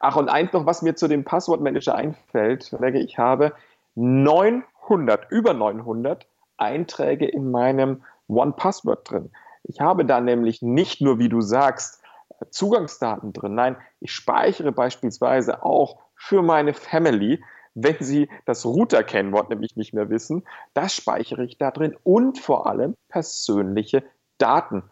Ach, 0.00 0.16
und 0.16 0.28
eins 0.28 0.52
noch, 0.52 0.66
was 0.66 0.82
mir 0.82 0.96
zu 0.96 1.06
dem 1.06 1.22
Passwortmanager 1.22 1.94
einfällt, 1.94 2.74
ich 2.96 3.16
habe 3.16 3.52
900, 3.94 5.30
über 5.30 5.54
900 5.54 6.26
Einträge 6.56 7.26
in 7.26 7.52
meinem 7.52 8.02
One-Password 8.26 9.08
drin. 9.08 9.30
Ich 9.62 9.80
habe 9.80 10.04
da 10.04 10.20
nämlich 10.20 10.62
nicht 10.62 11.00
nur, 11.00 11.20
wie 11.20 11.28
du 11.28 11.42
sagst, 11.42 12.01
Zugangsdaten 12.50 13.32
drin. 13.32 13.54
Nein, 13.54 13.76
ich 14.00 14.12
speichere 14.12 14.72
beispielsweise 14.72 15.62
auch 15.62 15.98
für 16.14 16.42
meine 16.42 16.74
Family, 16.74 17.42
wenn 17.74 17.96
sie 18.00 18.28
das 18.44 18.64
Router-Kennwort 18.64 19.48
nämlich 19.50 19.76
nicht 19.76 19.94
mehr 19.94 20.10
wissen. 20.10 20.44
Das 20.74 20.94
speichere 20.94 21.44
ich 21.44 21.58
da 21.58 21.70
drin 21.70 21.96
und 22.04 22.38
vor 22.38 22.66
allem 22.66 22.96
persönliche 23.08 24.04
Daten. 24.38 24.82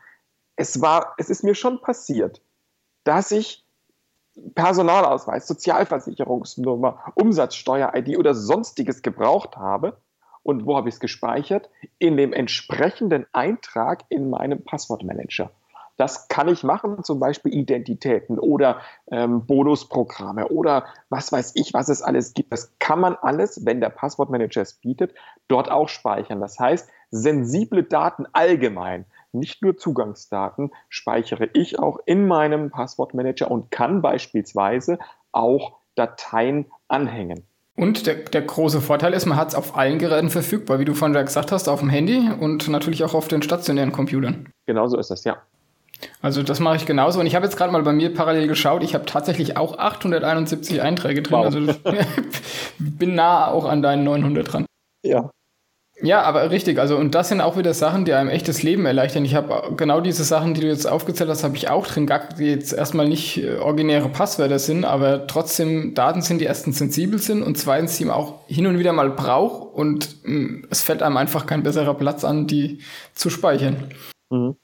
Es 0.57 0.81
war, 0.81 1.15
es 1.19 1.31
ist 1.31 1.45
mir 1.45 1.55
schon 1.55 1.81
passiert, 1.81 2.41
dass 3.05 3.31
ich 3.33 3.65
Personalausweis, 4.55 5.47
Sozialversicherungsnummer, 5.47 7.13
Umsatzsteuer-ID 7.15 8.17
oder 8.17 8.35
sonstiges 8.35 9.03
gebraucht 9.03 9.57
habe. 9.57 10.01
Und 10.43 10.65
wo 10.65 10.77
habe 10.77 10.89
ich 10.89 10.95
es 10.95 11.01
gespeichert? 11.01 11.69
In 11.99 12.17
dem 12.17 12.33
entsprechenden 12.33 13.27
Eintrag 13.33 14.05
in 14.09 14.31
meinem 14.31 14.65
Passwortmanager. 14.65 15.51
Das 16.01 16.29
kann 16.29 16.49
ich 16.49 16.65
machen, 16.65 17.05
zum 17.05 17.21
Beispiel 17.21 17.55
Identitäten 17.55 18.39
oder 18.39 18.81
ähm, 19.11 19.45
Bonusprogramme 19.45 20.49
oder 20.49 20.87
was 21.11 21.31
weiß 21.31 21.53
ich, 21.57 21.75
was 21.75 21.91
es 21.91 22.01
alles 22.01 22.33
gibt. 22.33 22.51
Das 22.51 22.73
kann 22.79 23.01
man 23.01 23.17
alles, 23.21 23.67
wenn 23.67 23.83
der 23.83 23.91
Passwortmanager 23.91 24.63
es 24.63 24.73
bietet, 24.73 25.13
dort 25.47 25.71
auch 25.71 25.91
speichern. 25.91 26.41
Das 26.41 26.59
heißt, 26.59 26.89
sensible 27.11 27.83
Daten 27.83 28.25
allgemein, 28.33 29.05
nicht 29.33 29.61
nur 29.61 29.77
Zugangsdaten, 29.77 30.71
speichere 30.89 31.51
ich 31.53 31.79
auch 31.79 31.99
in 32.07 32.27
meinem 32.27 32.71
Passwortmanager 32.71 33.51
und 33.51 33.71
kann 33.71 34.01
beispielsweise 34.01 34.99
auch 35.33 35.81
Dateien 35.97 36.65
anhängen. 36.89 37.45
Und 37.77 38.07
der, 38.07 38.15
der 38.15 38.41
große 38.41 38.81
Vorteil 38.81 39.13
ist, 39.13 39.27
man 39.27 39.37
hat 39.37 39.49
es 39.49 39.55
auf 39.55 39.77
allen 39.77 39.99
Geräten 39.99 40.31
verfügbar, 40.31 40.79
wie 40.79 40.87
du 40.87 40.95
vorhin 40.95 41.15
gesagt 41.15 41.53
hast, 41.53 41.69
auf 41.69 41.81
dem 41.81 41.91
Handy 41.91 42.31
und 42.41 42.69
natürlich 42.69 43.05
auch 43.05 43.13
auf 43.13 43.29
den 43.29 43.43
stationären 43.43 43.93
Computern. 43.93 44.49
Genauso 44.65 44.97
ist 44.97 45.11
das, 45.11 45.25
ja. 45.25 45.43
Also 46.23 46.43
das 46.43 46.61
mache 46.61 46.77
ich 46.77 46.87
genauso. 46.87 47.21
Und 47.21 47.27
ich 47.27 47.35
habe 47.35 47.47
jetzt 47.47 47.57
gerade 47.57 47.73
mal 47.73 47.83
bei 47.83 47.93
mir 47.93 48.13
parallel 48.15 48.49
geschaut. 48.49 48.83
Ich 48.83 48.95
habe 48.95 49.07
tatsächlich 49.07 49.57
auch 49.57 49.79
871 49.79 50.83
Einträge 50.83 51.23
drin. 51.23 51.39
Wow. 51.39 51.45
Also 51.47 51.61
bin 52.79 53.15
nah 53.15 53.49
auch 53.49 53.65
an 53.65 53.83
deinen 53.83 54.05
900 54.05 54.53
dran. 54.53 54.67
Ja. 55.03 55.31
Ja, 56.03 56.23
aber 56.23 56.51
richtig. 56.51 56.79
Also 56.79 56.97
und 56.97 57.15
das 57.15 57.29
sind 57.29 57.41
auch 57.41 57.57
wieder 57.59 57.75
Sachen, 57.75 58.05
die 58.05 58.15
einem 58.15 58.31
echtes 58.31 58.63
Leben 58.63 58.87
erleichtern. 58.87 59.25
Ich 59.25 59.35
habe 59.35 59.75
genau 59.77 60.01
diese 60.01 60.25
Sachen, 60.25 60.55
die 60.55 60.63
du 60.63 60.67
jetzt 60.67 60.87
aufgezählt 60.87 61.29
hast, 61.29 61.45
habe 61.45 61.57
ich 61.57 61.69
auch 61.69 61.87
drin. 61.87 62.07
Gar, 62.07 62.31
die 62.39 62.47
jetzt 62.47 62.73
erstmal 62.73 63.07
nicht 63.07 63.43
äh, 63.43 63.57
originäre 63.57 64.09
Passwörter 64.09 64.59
sind, 64.59 64.85
aber 64.85 65.27
trotzdem 65.27 65.95
Daten 65.95 66.23
sind, 66.23 66.41
die 66.41 66.47
erstens 66.47 66.79
sensibel 66.79 67.19
sind 67.19 67.43
und 67.43 67.59
zweitens 67.59 67.99
die 67.99 68.07
man 68.07 68.17
auch 68.17 68.47
hin 68.47 68.67
und 68.67 68.79
wieder 68.79 68.93
mal 68.93 69.11
braucht 69.11 69.75
und 69.75 70.25
mh, 70.25 70.35
mm, 70.35 70.67
es 70.71 70.81
fällt 70.81 71.03
einem 71.03 71.19
einfach 71.19 71.47
kein 71.47 71.63
besserer 71.63 71.95
Platz 71.95 72.25
an, 72.25 72.47
die 72.47 72.79
zu 73.15 73.29
speichern. 73.29 73.93
Mhm. 74.31 74.57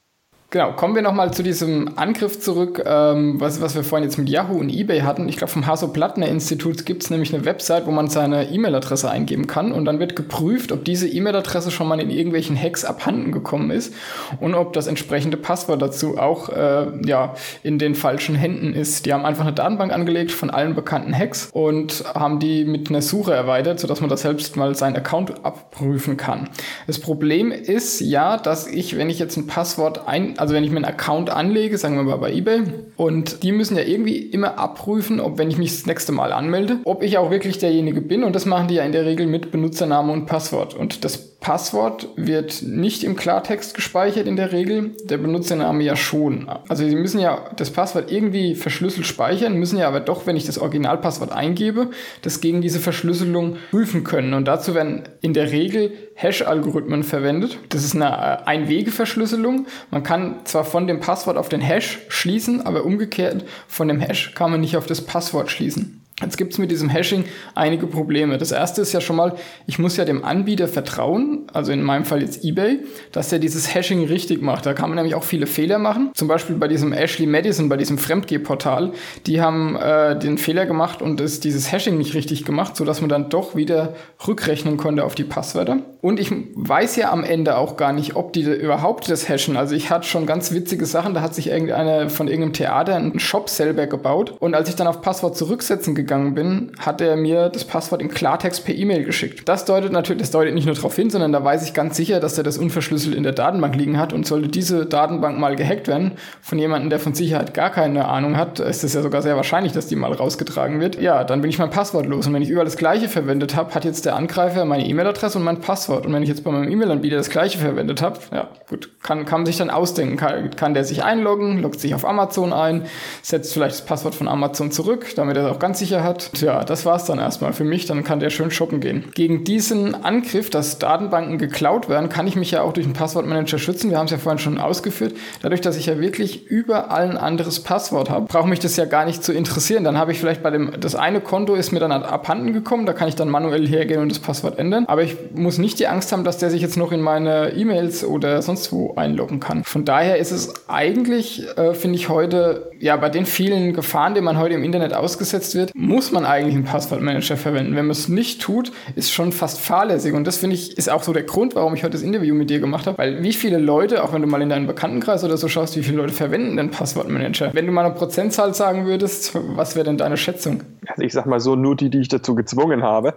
Genau, 0.49 0.71
kommen 0.71 0.95
wir 0.95 1.01
nochmal 1.01 1.33
zu 1.33 1.43
diesem 1.43 1.97
Angriff 1.97 2.39
zurück, 2.39 2.81
ähm, 2.85 3.37
was, 3.41 3.59
was 3.59 3.75
wir 3.75 3.83
vorhin 3.83 4.07
jetzt 4.07 4.17
mit 4.17 4.29
Yahoo 4.29 4.57
und 4.57 4.69
eBay 4.69 5.01
hatten. 5.01 5.27
Ich 5.27 5.35
glaube, 5.35 5.51
vom 5.51 5.67
Hasso-Plattner-Institut 5.67 6.85
gibt 6.85 7.03
es 7.03 7.09
nämlich 7.09 7.35
eine 7.35 7.43
Website, 7.43 7.85
wo 7.85 7.91
man 7.91 8.07
seine 8.07 8.49
E-Mail-Adresse 8.49 9.11
eingeben 9.11 9.47
kann 9.47 9.73
und 9.73 9.83
dann 9.83 9.99
wird 9.99 10.15
geprüft, 10.15 10.71
ob 10.71 10.85
diese 10.85 11.05
E-Mail-Adresse 11.05 11.69
schon 11.69 11.89
mal 11.89 11.99
in 11.99 12.09
irgendwelchen 12.09 12.55
Hacks 12.55 12.85
abhanden 12.85 13.33
gekommen 13.33 13.71
ist 13.71 13.93
und 14.39 14.55
ob 14.55 14.71
das 14.71 14.87
entsprechende 14.87 15.35
Passwort 15.35 15.81
dazu 15.81 16.17
auch 16.17 16.47
äh, 16.47 16.85
ja, 17.05 17.33
in 17.63 17.77
den 17.77 17.93
falschen 17.93 18.35
Händen 18.35 18.71
ist. 18.73 19.05
Die 19.05 19.11
haben 19.11 19.25
einfach 19.25 19.43
eine 19.43 19.53
Datenbank 19.53 19.91
angelegt 19.91 20.31
von 20.31 20.49
allen 20.49 20.75
bekannten 20.75 21.13
Hacks 21.13 21.49
und 21.51 22.05
haben 22.15 22.39
die 22.39 22.63
mit 22.63 22.87
einer 22.87 23.01
Suche 23.01 23.33
erweitert, 23.33 23.81
sodass 23.81 23.99
man 23.99 24.09
das 24.09 24.21
selbst 24.21 24.55
mal 24.55 24.75
seinen 24.75 24.95
Account 24.95 25.43
abprüfen 25.43 26.15
kann. 26.15 26.47
Das 26.87 26.99
Problem 26.99 27.51
ist 27.51 27.99
ja, 27.99 28.37
dass 28.37 28.65
ich, 28.65 28.95
wenn 28.95 29.09
ich 29.09 29.19
jetzt 29.19 29.35
ein 29.35 29.45
Passwort 29.45 30.07
ein 30.07 30.36
also 30.39 30.53
wenn 30.53 30.63
ich 30.63 30.71
mir 30.71 30.77
einen 30.77 30.85
Account 30.85 31.29
anlege, 31.29 31.77
sagen 31.77 31.95
wir 31.95 32.03
mal 32.03 32.17
bei 32.17 32.31
eBay, 32.31 32.63
und 32.95 33.43
die 33.43 33.51
müssen 33.51 33.77
ja 33.77 33.83
irgendwie 33.83 34.17
immer 34.17 34.57
abprüfen, 34.57 35.19
ob 35.19 35.37
wenn 35.37 35.49
ich 35.49 35.57
mich 35.57 35.71
das 35.71 35.85
nächste 35.85 36.11
Mal 36.11 36.31
anmelde, 36.31 36.77
ob 36.83 37.03
ich 37.03 37.17
auch 37.17 37.31
wirklich 37.31 37.57
derjenige 37.57 38.01
bin. 38.01 38.23
Und 38.23 38.35
das 38.35 38.45
machen 38.45 38.67
die 38.67 38.75
ja 38.75 38.83
in 38.83 38.91
der 38.91 39.05
Regel 39.05 39.27
mit 39.27 39.51
Benutzername 39.51 40.11
und 40.11 40.25
Passwort. 40.25 40.73
Und 40.73 41.03
das 41.03 41.36
Passwort 41.39 42.09
wird 42.15 42.63
nicht 42.63 43.03
im 43.03 43.15
Klartext 43.15 43.73
gespeichert 43.75 44.27
in 44.27 44.35
der 44.35 44.51
Regel, 44.51 44.91
der 45.03 45.17
Benutzername 45.17 45.83
ja 45.83 45.95
schon. 45.95 46.49
Also 46.67 46.87
Sie 46.87 46.95
müssen 46.95 47.19
ja 47.19 47.51
das 47.55 47.69
Passwort 47.69 48.11
irgendwie 48.11 48.55
verschlüsselt 48.55 49.05
speichern, 49.05 49.57
müssen 49.57 49.77
ja 49.77 49.87
aber 49.87 49.99
doch, 49.99 50.25
wenn 50.25 50.35
ich 50.35 50.45
das 50.45 50.57
Originalpasswort 50.57 51.31
eingebe, 51.31 51.91
das 52.21 52.41
gegen 52.41 52.61
diese 52.61 52.79
Verschlüsselung 52.79 53.57
prüfen 53.69 54.03
können. 54.03 54.33
Und 54.33 54.45
dazu 54.45 54.73
werden 54.73 55.03
in 55.21 55.33
der 55.33 55.51
Regel 55.51 55.93
Hash-Algorithmen 56.15 57.03
verwendet. 57.03 57.59
Das 57.69 57.83
ist 57.83 57.95
eine 57.95 58.07
äh, 58.07 58.43
Einwege-Verschlüsselung. 58.45 59.67
Man 59.91 60.03
kann 60.03 60.41
zwar 60.45 60.65
von 60.65 60.87
dem 60.87 60.99
Passwort 60.99 61.37
auf 61.37 61.49
den 61.49 61.61
Hash 61.61 61.99
schließen, 62.09 62.65
aber 62.65 62.83
umgekehrt 62.83 63.45
von 63.67 63.87
dem 63.87 63.99
Hash 63.99 64.33
kann 64.33 64.51
man 64.51 64.61
nicht 64.61 64.75
auf 64.75 64.87
das 64.87 65.01
Passwort 65.01 65.51
schließen. 65.51 65.96
Jetzt 66.19 66.35
gibt 66.35 66.53
es 66.53 66.57
mit 66.57 66.71
diesem 66.71 66.89
Hashing 66.89 67.25
einige 67.53 67.85
Probleme. 67.85 68.39
Das 68.39 68.51
erste 68.51 68.81
ist 68.81 68.91
ja 68.91 69.01
schon 69.01 69.17
mal, 69.17 69.35
ich 69.67 69.77
muss 69.77 69.97
ja 69.97 70.05
dem 70.05 70.25
Anbieter 70.25 70.67
vertrauen, 70.67 71.43
also 71.53 71.71
in 71.71 71.83
meinem 71.83 72.05
Fall 72.05 72.23
jetzt 72.23 72.43
eBay, 72.43 72.79
dass 73.11 73.31
er 73.31 73.37
dieses 73.37 73.75
Hashing 73.75 74.03
richtig 74.03 74.41
macht. 74.41 74.65
Da 74.65 74.73
kann 74.73 74.89
man 74.89 74.95
nämlich 74.95 75.13
auch 75.13 75.23
viele 75.23 75.45
Fehler 75.45 75.77
machen. 75.77 76.09
Zum 76.15 76.27
Beispiel 76.27 76.55
bei 76.55 76.67
diesem 76.67 76.91
Ashley 76.91 77.27
Madison, 77.27 77.69
bei 77.69 77.77
diesem 77.77 77.99
Fremdgeh-Portal, 77.99 78.93
die 79.27 79.41
haben 79.41 79.75
äh, 79.75 80.17
den 80.17 80.39
Fehler 80.39 80.65
gemacht 80.65 81.03
und 81.03 81.21
es 81.21 81.39
dieses 81.39 81.71
Hashing 81.71 81.99
nicht 81.99 82.15
richtig 82.15 82.45
gemacht, 82.45 82.75
sodass 82.75 82.99
man 82.99 83.09
dann 83.09 83.29
doch 83.29 83.55
wieder 83.55 83.93
rückrechnen 84.27 84.77
konnte 84.77 85.03
auf 85.03 85.13
die 85.13 85.23
Passwörter. 85.23 85.81
Und 86.01 86.19
ich 86.19 86.31
weiß 86.55 86.95
ja 86.95 87.11
am 87.11 87.23
Ende 87.23 87.57
auch 87.57 87.77
gar 87.77 87.93
nicht, 87.93 88.15
ob 88.15 88.33
die 88.33 88.41
überhaupt 88.41 89.07
das 89.07 89.29
hashen. 89.29 89.55
Also 89.55 89.75
ich 89.75 89.91
hatte 89.91 90.07
schon 90.07 90.25
ganz 90.25 90.51
witzige 90.51 90.87
Sachen, 90.87 91.13
da 91.13 91.21
hat 91.21 91.35
sich 91.35 91.49
irgendeiner 91.49 92.09
von 92.09 92.27
irgendeinem 92.27 92.53
Theater 92.53 92.95
einen 92.95 93.19
Shop 93.19 93.49
selber 93.49 93.85
gebaut 93.85 94.33
und 94.39 94.55
als 94.55 94.67
ich 94.67 94.75
dann 94.75 94.87
auf 94.87 95.01
Passwort 95.01 95.37
zurücksetzen 95.37 95.93
gegangen 95.93 96.06
gegangen 96.07 96.33
bin, 96.33 96.71
hat 96.79 97.01
er 97.01 97.15
mir 97.17 97.49
das 97.49 97.65
Passwort 97.65 98.01
in 98.01 98.07
Klartext 98.07 98.65
per 98.65 98.73
E-Mail 98.73 99.03
geschickt. 99.03 99.47
Das 99.47 99.65
deutet 99.65 99.91
natürlich, 99.91 100.21
das 100.21 100.31
deutet 100.31 100.53
nicht 100.55 100.65
nur 100.65 100.75
darauf 100.75 100.95
hin, 100.95 101.09
sondern 101.09 101.33
da 101.33 101.43
weiß 101.43 101.63
ich 101.63 101.73
ganz 101.73 101.97
sicher, 101.97 102.19
dass 102.19 102.37
er 102.37 102.43
das 102.43 102.57
unverschlüsselt 102.57 103.13
in 103.13 103.23
der 103.23 103.33
Datenbank 103.33 103.75
liegen 103.75 103.99
hat 103.99 104.13
und 104.13 104.25
sollte 104.25 104.47
diese 104.47 104.85
Datenbank 104.85 105.37
mal 105.37 105.55
gehackt 105.55 105.87
werden 105.87 106.13
von 106.41 106.57
jemandem, 106.57 106.89
der 106.89 106.99
von 106.99 107.13
Sicherheit 107.13 107.53
gar 107.53 107.69
keine 107.69 108.07
Ahnung 108.07 108.37
hat, 108.37 108.59
ist 108.59 108.83
es 108.83 108.93
ja 108.93 109.01
sogar 109.01 109.21
sehr 109.21 109.35
wahrscheinlich, 109.35 109.73
dass 109.73 109.87
die 109.87 109.95
mal 109.95 110.13
rausgetragen 110.13 110.79
wird. 110.79 110.99
Ja, 110.99 111.23
dann 111.23 111.41
bin 111.41 111.49
ich 111.49 111.59
mein 111.59 111.69
Passwort 111.69 112.05
los 112.05 112.25
und 112.25 112.33
wenn 112.33 112.41
ich 112.41 112.49
überall 112.49 112.65
das 112.65 112.77
gleiche 112.77 113.09
verwendet 113.09 113.55
habe, 113.55 113.75
hat 113.75 113.85
jetzt 113.85 114.05
der 114.05 114.15
Angreifer 114.15 114.65
meine 114.65 114.87
E-Mail-Adresse 114.87 115.37
und 115.37 115.43
mein 115.43 115.59
Passwort 115.59 116.05
und 116.05 116.13
wenn 116.13 116.23
ich 116.23 116.29
jetzt 116.29 116.43
bei 116.43 116.51
meinem 116.51 116.71
E-Mail-Anbieter 116.71 117.17
das 117.17 117.29
gleiche 117.29 117.57
verwendet 117.57 118.01
habe, 118.01 118.19
ja, 118.31 118.47
gut, 118.69 118.89
kann, 119.03 119.25
kann 119.25 119.41
man 119.41 119.45
sich 119.45 119.57
dann 119.57 119.69
ausdenken, 119.69 120.15
kann, 120.15 120.51
kann 120.51 120.73
der 120.73 120.85
sich 120.85 121.03
einloggen, 121.03 121.61
loggt 121.61 121.79
sich 121.79 121.93
auf 121.93 122.05
Amazon 122.05 122.53
ein, 122.53 122.83
setzt 123.21 123.53
vielleicht 123.53 123.75
das 123.75 123.85
Passwort 123.85 124.15
von 124.15 124.27
Amazon 124.27 124.71
zurück, 124.71 125.07
damit 125.15 125.37
er 125.37 125.51
auch 125.51 125.59
ganz 125.59 125.79
sicher 125.79 125.96
sicher 125.97 126.03
hat. 126.03 126.31
Ja, 126.41 126.63
das 126.63 126.85
war's 126.85 127.05
dann 127.05 127.19
erstmal 127.19 127.53
für 127.53 127.63
mich. 127.63 127.85
Dann 127.85 128.03
kann 128.03 128.19
der 128.19 128.29
schön 128.29 128.51
shoppen 128.51 128.79
gehen. 128.79 129.05
Gegen 129.13 129.43
diesen 129.43 129.95
Angriff, 129.95 130.49
dass 130.49 130.79
Datenbanken 130.79 131.37
geklaut 131.37 131.89
werden, 131.89 132.09
kann 132.09 132.27
ich 132.27 132.35
mich 132.35 132.51
ja 132.51 132.61
auch 132.61 132.73
durch 132.73 132.85
einen 132.85 132.93
Passwortmanager 132.93 133.59
schützen. 133.59 133.89
Wir 133.89 133.97
haben 133.97 134.05
es 134.05 134.11
ja 134.11 134.17
vorhin 134.17 134.39
schon 134.39 134.57
ausgeführt. 134.57 135.15
Dadurch, 135.41 135.61
dass 135.61 135.77
ich 135.77 135.87
ja 135.87 135.99
wirklich 135.99 136.47
überall 136.47 137.09
ein 137.09 137.17
anderes 137.17 137.61
Passwort 137.61 138.09
habe, 138.09 138.27
braucht 138.27 138.47
mich 138.47 138.59
das 138.59 138.75
ja 138.77 138.85
gar 138.85 139.05
nicht 139.05 139.23
zu 139.23 139.33
interessieren. 139.33 139.83
Dann 139.83 139.97
habe 139.97 140.11
ich 140.11 140.19
vielleicht 140.19 140.43
bei 140.43 140.51
dem, 140.51 140.71
das 140.79 140.95
eine 140.95 141.21
Konto 141.21 141.55
ist 141.55 141.71
mir 141.71 141.79
dann 141.79 141.91
abhanden 141.91 142.53
gekommen. 142.53 142.85
Da 142.85 142.93
kann 142.93 143.07
ich 143.07 143.15
dann 143.15 143.29
manuell 143.29 143.67
hergehen 143.67 144.01
und 144.01 144.09
das 144.09 144.19
Passwort 144.19 144.59
ändern. 144.59 144.85
Aber 144.87 145.03
ich 145.03 145.15
muss 145.33 145.57
nicht 145.57 145.79
die 145.79 145.87
Angst 145.87 146.11
haben, 146.11 146.23
dass 146.23 146.37
der 146.37 146.49
sich 146.49 146.61
jetzt 146.61 146.77
noch 146.77 146.91
in 146.91 147.01
meine 147.01 147.53
E-Mails 147.53 148.03
oder 148.03 148.41
sonst 148.41 148.71
wo 148.71 148.93
einloggen 148.95 149.39
kann. 149.39 149.63
Von 149.63 149.85
daher 149.85 150.17
ist 150.17 150.31
es 150.31 150.67
eigentlich, 150.67 151.45
äh, 151.57 151.73
finde 151.73 151.97
ich 151.97 152.09
heute, 152.09 152.71
ja, 152.79 152.95
bei 152.97 153.09
den 153.09 153.25
vielen 153.25 153.73
Gefahren, 153.73 154.13
denen 154.13 154.25
man 154.25 154.37
heute 154.37 154.53
im 154.53 154.63
Internet 154.63 154.93
ausgesetzt 154.93 155.55
wird, 155.55 155.71
muss 155.87 156.11
man 156.11 156.25
eigentlich 156.25 156.55
einen 156.55 156.65
Passwortmanager 156.65 157.37
verwenden. 157.37 157.75
Wenn 157.75 157.85
man 157.85 157.91
es 157.91 158.09
nicht 158.09 158.41
tut, 158.41 158.71
ist 158.95 159.11
schon 159.11 159.31
fast 159.31 159.59
fahrlässig. 159.59 160.13
Und 160.13 160.27
das 160.27 160.37
finde 160.37 160.55
ich 160.55 160.77
ist 160.77 160.89
auch 160.89 161.01
so 161.01 161.13
der 161.13 161.23
Grund, 161.23 161.55
warum 161.55 161.73
ich 161.73 161.83
heute 161.83 161.93
das 161.93 162.01
Interview 162.01 162.35
mit 162.35 162.49
dir 162.49 162.59
gemacht 162.59 162.87
habe. 162.87 162.97
Weil 162.97 163.23
wie 163.23 163.33
viele 163.33 163.57
Leute, 163.57 164.03
auch 164.03 164.13
wenn 164.13 164.21
du 164.21 164.27
mal 164.27 164.41
in 164.41 164.49
deinen 164.49 164.67
Bekanntenkreis 164.67 165.23
oder 165.23 165.37
so 165.37 165.47
schaust, 165.47 165.77
wie 165.77 165.83
viele 165.83 165.97
Leute 165.97 166.13
verwenden 166.13 166.57
den 166.57 166.71
Passwortmanager? 166.71 167.53
Wenn 167.53 167.65
du 167.65 167.71
mal 167.71 167.85
eine 167.85 167.95
Prozentzahl 167.95 168.53
sagen 168.53 168.85
würdest, 168.85 169.31
was 169.55 169.75
wäre 169.75 169.85
denn 169.85 169.97
deine 169.97 170.17
Schätzung? 170.17 170.63
Also 170.87 171.03
ich 171.03 171.13
sag 171.13 171.25
mal 171.25 171.39
so, 171.39 171.55
nur 171.55 171.75
die, 171.75 171.89
die 171.89 171.99
ich 171.99 172.09
dazu 172.09 172.35
gezwungen 172.35 172.83
habe. 172.83 173.15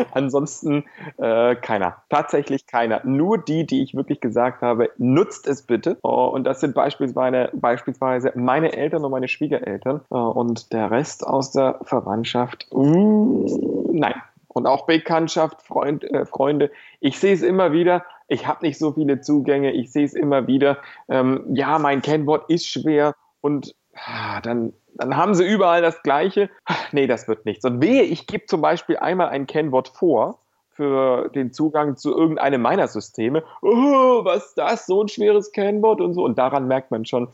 Ansonsten 0.12 0.84
äh, 1.18 1.56
keiner. 1.56 1.96
Tatsächlich 2.08 2.66
keiner. 2.66 3.00
Nur 3.04 3.38
die, 3.38 3.66
die 3.66 3.82
ich 3.82 3.94
wirklich 3.94 4.20
gesagt 4.20 4.62
habe, 4.62 4.90
nutzt 4.98 5.46
es 5.46 5.62
bitte. 5.62 5.98
Oh, 6.02 6.26
und 6.26 6.44
das 6.44 6.60
sind 6.60 6.74
beispielsweise, 6.74 7.50
beispielsweise 7.52 8.32
meine 8.34 8.72
Eltern 8.72 9.04
und 9.04 9.10
meine 9.10 9.28
Schwiegereltern. 9.28 10.00
Oh, 10.10 10.16
und 10.16 10.72
der 10.72 10.90
Rest 10.90 11.26
aus 11.30 11.52
der 11.52 11.78
Verwandtschaft, 11.82 12.66
uh, 12.72 13.88
nein. 13.92 14.14
Und 14.48 14.66
auch 14.66 14.86
Bekanntschaft, 14.86 15.62
Freund, 15.62 16.02
äh, 16.04 16.26
Freunde. 16.26 16.72
Ich 16.98 17.20
sehe 17.20 17.32
es 17.32 17.42
immer 17.42 17.72
wieder. 17.72 18.04
Ich 18.26 18.48
habe 18.48 18.66
nicht 18.66 18.78
so 18.78 18.92
viele 18.92 19.20
Zugänge. 19.20 19.70
Ich 19.70 19.92
sehe 19.92 20.04
es 20.04 20.12
immer 20.12 20.48
wieder. 20.48 20.78
Ähm, 21.08 21.44
ja, 21.54 21.78
mein 21.78 22.02
Kennwort 22.02 22.50
ist 22.50 22.66
schwer. 22.66 23.14
Und 23.42 23.76
ah, 23.94 24.40
dann, 24.40 24.72
dann 24.96 25.16
haben 25.16 25.34
sie 25.34 25.46
überall 25.46 25.82
das 25.82 26.02
Gleiche. 26.02 26.50
Nee, 26.90 27.06
das 27.06 27.28
wird 27.28 27.46
nichts. 27.46 27.64
Und 27.64 27.80
wehe, 27.80 28.02
ich 28.02 28.26
gebe 28.26 28.46
zum 28.46 28.60
Beispiel 28.60 28.96
einmal 28.96 29.28
ein 29.28 29.46
Kennwort 29.46 29.86
vor 29.86 30.39
für 30.80 31.28
den 31.34 31.52
Zugang 31.52 31.98
zu 31.98 32.16
irgendeinem 32.16 32.62
meiner 32.62 32.88
Systeme. 32.88 33.42
Oh, 33.60 34.24
was 34.24 34.46
ist 34.46 34.54
das? 34.54 34.86
So 34.86 35.02
ein 35.02 35.08
schweres 35.08 35.52
Kennwort 35.52 36.00
und 36.00 36.14
so. 36.14 36.24
Und 36.24 36.38
daran 36.38 36.68
merkt 36.68 36.90
man 36.90 37.04
schon, 37.04 37.28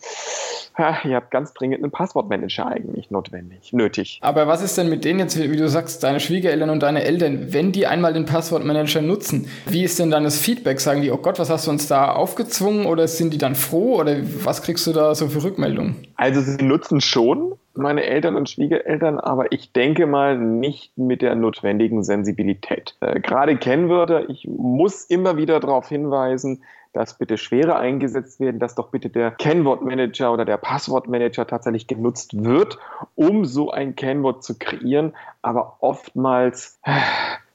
ha, 0.76 0.96
ihr 1.04 1.14
habt 1.14 1.30
ganz 1.30 1.54
dringend 1.54 1.84
einen 1.84 1.92
Passwortmanager 1.92 2.66
eigentlich 2.66 3.12
notwendig, 3.12 3.72
nötig. 3.72 4.18
Aber 4.20 4.48
was 4.48 4.62
ist 4.62 4.76
denn 4.76 4.88
mit 4.88 5.04
denen 5.04 5.20
jetzt, 5.20 5.38
wie 5.38 5.56
du 5.56 5.68
sagst, 5.68 6.02
deine 6.02 6.18
Schwiegereltern 6.18 6.70
und 6.70 6.82
deine 6.82 7.04
Eltern, 7.04 7.52
wenn 7.52 7.70
die 7.70 7.86
einmal 7.86 8.12
den 8.12 8.26
Passwortmanager 8.26 9.00
nutzen? 9.00 9.48
Wie 9.66 9.84
ist 9.84 10.00
denn 10.00 10.10
dann 10.10 10.24
das 10.24 10.40
Feedback? 10.40 10.80
Sagen 10.80 11.02
die, 11.02 11.12
oh 11.12 11.18
Gott, 11.18 11.38
was 11.38 11.48
hast 11.48 11.68
du 11.68 11.70
uns 11.70 11.86
da 11.86 12.10
aufgezwungen? 12.10 12.86
Oder 12.86 13.06
sind 13.06 13.32
die 13.32 13.38
dann 13.38 13.54
froh? 13.54 14.00
Oder 14.00 14.16
was 14.42 14.62
kriegst 14.62 14.88
du 14.88 14.92
da 14.92 15.14
so 15.14 15.28
für 15.28 15.44
Rückmeldungen? 15.44 16.08
Also 16.16 16.40
sie 16.40 16.64
nutzen 16.64 17.00
schon 17.00 17.54
meine 17.76 18.04
Eltern 18.04 18.36
und 18.36 18.48
Schwiegereltern, 18.48 19.18
aber 19.18 19.52
ich 19.52 19.72
denke 19.72 20.06
mal 20.06 20.38
nicht 20.38 20.96
mit 20.96 21.22
der 21.22 21.34
notwendigen 21.34 22.02
Sensibilität. 22.02 22.96
Äh, 23.00 23.20
gerade 23.20 23.56
Kennwörter, 23.56 24.28
ich 24.28 24.48
muss 24.48 25.04
immer 25.04 25.36
wieder 25.36 25.60
darauf 25.60 25.88
hinweisen, 25.88 26.62
dass 26.96 27.18
bitte 27.18 27.36
schwerer 27.36 27.78
eingesetzt 27.78 28.40
werden, 28.40 28.58
dass 28.58 28.74
doch 28.74 28.88
bitte 28.88 29.10
der 29.10 29.30
Kennwortmanager 29.32 30.32
oder 30.32 30.46
der 30.46 30.56
Passwortmanager 30.56 31.46
tatsächlich 31.46 31.86
genutzt 31.86 32.42
wird, 32.42 32.78
um 33.14 33.44
so 33.44 33.70
ein 33.70 33.96
Kennwort 33.96 34.42
zu 34.42 34.58
kreieren. 34.58 35.14
Aber 35.42 35.76
oftmals 35.80 36.80
äh, 36.84 36.92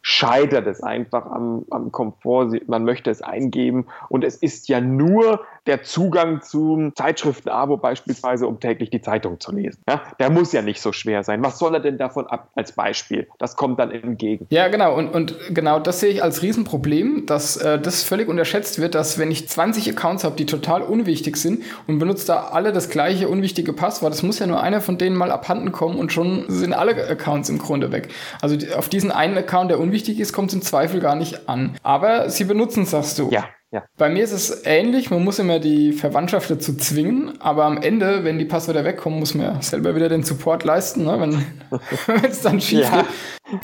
scheitert 0.03 0.67
es 0.67 0.83
einfach 0.83 1.25
am, 1.25 1.65
am 1.71 1.91
Komfort. 1.91 2.51
Man 2.67 2.85
möchte 2.85 3.09
es 3.09 3.21
eingeben 3.21 3.87
und 4.09 4.23
es 4.23 4.35
ist 4.35 4.67
ja 4.67 4.79
nur 4.79 5.41
der 5.67 5.83
Zugang 5.83 6.41
zum 6.41 6.95
Zeitschriften-Abo 6.95 7.77
beispielsweise, 7.77 8.47
um 8.47 8.59
täglich 8.59 8.89
die 8.89 9.01
Zeitung 9.01 9.39
zu 9.39 9.51
lesen. 9.51 9.81
Ja, 9.87 10.01
der 10.19 10.31
muss 10.31 10.51
ja 10.53 10.61
nicht 10.61 10.81
so 10.81 10.91
schwer 10.91 11.23
sein. 11.23 11.43
Was 11.43 11.59
soll 11.59 11.75
er 11.75 11.79
denn 11.79 11.97
davon 11.97 12.25
ab 12.27 12.49
als 12.55 12.71
Beispiel? 12.71 13.27
Das 13.37 13.55
kommt 13.55 13.79
dann 13.79 13.91
entgegen. 13.91 14.47
Ja, 14.49 14.69
genau. 14.69 14.95
Und, 14.95 15.09
und 15.09 15.35
genau 15.49 15.79
das 15.79 15.99
sehe 15.99 16.09
ich 16.09 16.23
als 16.23 16.41
Riesenproblem, 16.41 17.25
dass 17.27 17.57
äh, 17.57 17.79
das 17.79 18.03
völlig 18.03 18.27
unterschätzt 18.27 18.79
wird, 18.79 18.95
dass 18.95 19.19
wenn 19.19 19.29
ich 19.29 19.47
20 19.47 19.89
Accounts 19.89 20.23
habe, 20.23 20.35
die 20.35 20.47
total 20.47 20.81
unwichtig 20.81 21.37
sind 21.37 21.63
und 21.85 21.99
benutze 21.99 22.27
da 22.27 22.47
alle 22.47 22.71
das 22.71 22.89
gleiche 22.89 23.29
unwichtige 23.29 23.73
Passwort, 23.73 24.13
es 24.13 24.23
muss 24.23 24.39
ja 24.39 24.47
nur 24.47 24.61
einer 24.61 24.81
von 24.81 24.97
denen 24.97 25.15
mal 25.15 25.31
abhanden 25.31 25.71
kommen 25.71 25.99
und 25.99 26.11
schon 26.11 26.45
sind 26.47 26.73
alle 26.73 27.07
Accounts 27.07 27.49
im 27.49 27.59
Grunde 27.59 27.91
weg. 27.91 28.09
Also 28.41 28.57
auf 28.75 28.89
diesen 28.89 29.11
einen 29.11 29.37
Account, 29.37 29.69
der 29.69 29.79
unwichtig 29.79 30.19
ist, 30.19 30.33
kommt 30.33 30.49
es 30.49 30.55
im 30.55 30.61
Zweifel 30.61 30.99
gar 30.99 31.15
nicht 31.15 31.47
an. 31.47 31.75
Aber 31.83 32.29
sie 32.29 32.45
benutzen, 32.45 32.85
sagst 32.85 33.19
du. 33.19 33.29
Ja. 33.29 33.45
Ja. 33.71 33.85
Bei 33.97 34.09
mir 34.09 34.23
ist 34.23 34.33
es 34.33 34.65
ähnlich, 34.65 35.09
man 35.11 35.23
muss 35.23 35.39
immer 35.39 35.59
die 35.59 35.93
Verwandtschaft 35.93 36.51
dazu 36.51 36.75
zwingen, 36.75 37.39
aber 37.39 37.63
am 37.63 37.81
Ende, 37.81 38.25
wenn 38.25 38.37
die 38.37 38.45
Passwörter 38.45 38.83
wegkommen, 38.83 39.19
muss 39.19 39.33
man 39.33 39.45
ja 39.45 39.61
selber 39.61 39.95
wieder 39.95 40.09
den 40.09 40.23
Support 40.23 40.65
leisten, 40.65 41.05
ne? 41.05 41.19
wenn 41.19 42.25
es 42.29 42.41
dann 42.41 42.59
schief 42.59 42.81
ja. 42.81 43.05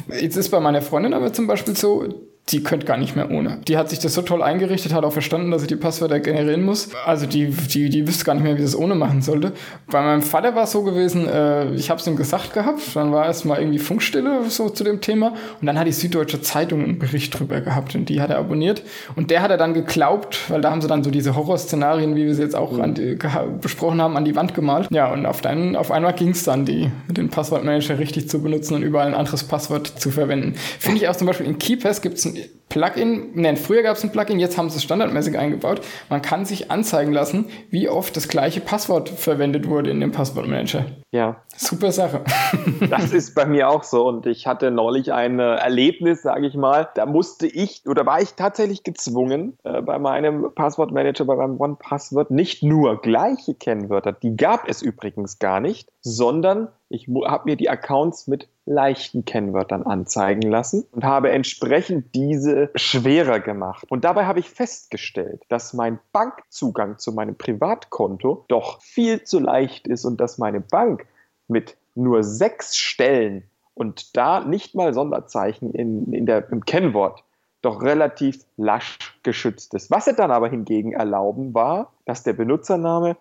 geht. 0.08 0.22
Jetzt 0.22 0.38
ist 0.38 0.50
bei 0.50 0.62
meiner 0.62 0.82
Freundin 0.82 1.14
aber 1.14 1.34
zum 1.34 1.46
Beispiel 1.46 1.76
so, 1.76 2.08
die 2.50 2.64
könnte 2.64 2.86
gar 2.86 2.98
nicht 2.98 3.16
mehr 3.16 3.30
ohne. 3.30 3.58
Die 3.68 3.78
hat 3.78 3.90
sich 3.90 4.00
das 4.00 4.14
so 4.14 4.22
toll 4.22 4.42
eingerichtet, 4.42 4.94
hat 4.94 5.04
auch 5.04 5.12
verstanden, 5.12 5.52
dass 5.52 5.62
sie 5.62 5.68
die 5.68 5.76
Passwörter 5.76 6.22
generieren 6.22 6.64
muss. 6.64 6.90
Also 7.06 7.26
die, 7.26 7.48
die, 7.48 7.90
die 7.90 8.08
wüsste 8.08 8.24
gar 8.24 8.36
nicht 8.36 8.44
mehr, 8.44 8.56
wie 8.56 8.62
sie 8.62 8.68
es 8.68 8.76
ohne 8.76 8.96
machen 8.96 9.22
sollte. 9.22 9.52
Bei 9.88 10.02
meinem 10.02 10.22
Vater 10.22 10.56
war 10.56 10.64
es 10.64 10.72
so 10.72 10.84
gewesen, 10.84 11.28
äh, 11.28 11.74
ich 11.74 11.90
habe 11.90 12.00
es 12.00 12.08
ihm 12.08 12.16
gesagt 12.16 12.54
gehabt, 12.54 12.96
dann 12.96 13.12
war 13.12 13.26
erst 13.26 13.46
mal 13.46 13.60
irgendwie 13.60 13.80
Funkstille 13.80 14.44
so 14.48 14.70
zu 14.70 14.86
dem 14.86 15.02
Thema 15.02 15.34
und 15.60 15.68
dann 15.68 15.78
hat 15.78 15.88
die 15.88 15.92
Süddeutsche 15.92 16.42
Zeitung 16.42 16.84
einen 16.84 17.00
Bericht 17.00 17.38
drüber 17.38 17.60
gehabt 17.60 17.96
und 17.96 18.08
die 18.08 18.22
hat 18.22 18.30
er 18.30 18.38
abonniert 18.38 18.82
und 19.18 19.30
der 19.30 19.42
hat 19.42 19.52
er 19.52 19.58
dann 19.58 19.74
geglaubt, 19.74 20.50
weil 20.50 20.62
da 20.62 20.72
haben 20.72 20.82
sie 20.82 20.88
dann 20.88 21.04
so 21.04 21.12
diese 21.12 21.36
Horrorszenarien, 21.36 22.16
wie 22.16 22.26
wir 22.26 22.34
sie 22.34 22.44
jetzt 22.44 22.56
auch 22.56 22.80
die, 22.86 23.18
besprochen 23.62 24.02
haben, 24.02 24.16
an 24.16 24.24
die 24.24 24.38
Wand 24.38 24.54
gemalt. 24.54 24.88
Ja, 24.90 25.12
und 25.12 25.26
auf, 25.26 25.42
dein, 25.42 25.76
auf 25.76 25.92
einmal 25.92 26.14
ging 26.14 26.30
es 26.30 26.44
dann, 26.46 26.64
die, 26.64 26.90
den 27.10 27.30
Passwortmanager 27.30 28.00
richtig 28.00 28.30
zu 28.30 28.42
benutzen 28.42 28.76
und 28.76 28.84
überall 28.84 29.08
ein 29.08 29.16
anderes 29.16 29.44
Passwort 29.44 29.88
zu 29.88 30.12
verwenden. 30.12 30.54
Finde 30.80 31.02
ich 31.02 31.10
auch 31.10 31.16
zum 31.16 31.28
Beispiel 31.28 31.46
in 31.46 31.58
KeyPass 31.58 32.02
gibt 32.02 32.18
es 32.18 32.26
ein 32.26 32.37
didn't. 32.38 32.67
Plugin, 32.70 33.32
nein, 33.34 33.56
früher 33.56 33.82
gab 33.82 33.96
es 33.96 34.04
ein 34.04 34.12
Plugin, 34.12 34.40
jetzt 34.40 34.58
haben 34.58 34.70
sie 34.70 34.78
es 34.78 34.84
standardmäßig 34.84 35.38
eingebaut. 35.38 35.82
Man 36.10 36.22
kann 36.22 36.46
sich 36.46 36.70
anzeigen 36.70 37.14
lassen, 37.14 37.46
wie 37.70 37.88
oft 37.88 38.16
das 38.18 38.28
gleiche 38.28 38.60
Passwort 38.60 39.10
verwendet 39.10 39.70
wurde 39.70 39.90
in 39.90 40.02
dem 40.02 40.12
Passwortmanager. 40.12 40.86
Ja. 41.12 41.38
Super 41.56 41.92
Sache. 41.92 42.22
das 42.90 43.14
ist 43.14 43.34
bei 43.34 43.46
mir 43.46 43.70
auch 43.70 43.84
so. 43.84 44.08
Und 44.08 44.26
ich 44.26 44.46
hatte 44.46 44.70
neulich 44.70 45.14
ein 45.14 45.40
Erlebnis, 45.40 46.22
sage 46.22 46.46
ich 46.46 46.56
mal. 46.56 46.90
Da 46.96 47.06
musste 47.06 47.48
ich 47.48 47.84
oder 47.88 48.06
war 48.06 48.22
ich 48.22 48.34
tatsächlich 48.34 48.84
gezwungen, 48.84 49.58
äh, 49.64 49.82
bei 49.82 49.98
meinem 49.98 50.52
Passwortmanager, 50.54 51.26
bei 51.26 51.36
meinem 51.36 51.60
One-Password 51.60 52.32
nicht 52.32 52.64
nur 52.64 53.02
gleiche 53.02 53.56
Kennwörter, 53.56 54.12
die 54.12 54.36
gab 54.36 54.68
es 54.68 54.82
übrigens 54.82 55.40
gar 55.40 55.60
nicht, 55.60 55.90
sondern 56.02 56.68
ich 56.90 57.08
habe 57.26 57.50
mir 57.50 57.56
die 57.56 57.70
Accounts 57.70 58.28
mit 58.28 58.48
leichten 58.66 59.26
Kennwörtern 59.26 59.84
anzeigen 59.84 60.44
lassen 60.44 60.86
und 60.92 61.04
habe 61.04 61.32
entsprechend 61.32 62.14
diese 62.16 62.54
schwerer 62.76 63.40
gemacht. 63.40 63.86
Und 63.90 64.04
dabei 64.04 64.26
habe 64.26 64.40
ich 64.40 64.50
festgestellt, 64.50 65.44
dass 65.50 65.74
mein 65.74 66.00
Bankzugang 66.12 66.98
zu 66.98 67.12
meinem 67.12 67.36
Privatkonto 67.36 68.46
doch 68.48 68.82
viel 68.82 69.24
zu 69.24 69.40
leicht 69.40 69.88
ist 69.88 70.06
und 70.06 70.20
dass 70.20 70.38
meine 70.38 70.62
Bank 70.62 71.06
mit 71.48 71.78
nur 71.96 72.24
sechs 72.24 72.78
Stellen 72.78 73.44
und 73.74 74.16
da 74.18 74.42
nicht 74.42 74.76
mal 74.76 74.94
Sonderzeichen 74.94 75.72
in, 75.72 76.12
in 76.14 76.26
der, 76.26 76.50
im 76.52 76.66
Kennwort 76.66 77.24
doch 77.62 77.82
relativ 77.82 78.46
lasch 78.56 78.98
geschützt 79.24 79.74
ist. 79.74 79.90
Was 79.92 80.06
sie 80.06 80.14
dann 80.14 80.32
aber 80.32 80.50
hingegen 80.50 80.94
erlauben, 80.94 81.54
war, 81.54 81.92
dass 82.06 82.24
der 82.24 82.34
Benutzername 82.34 83.18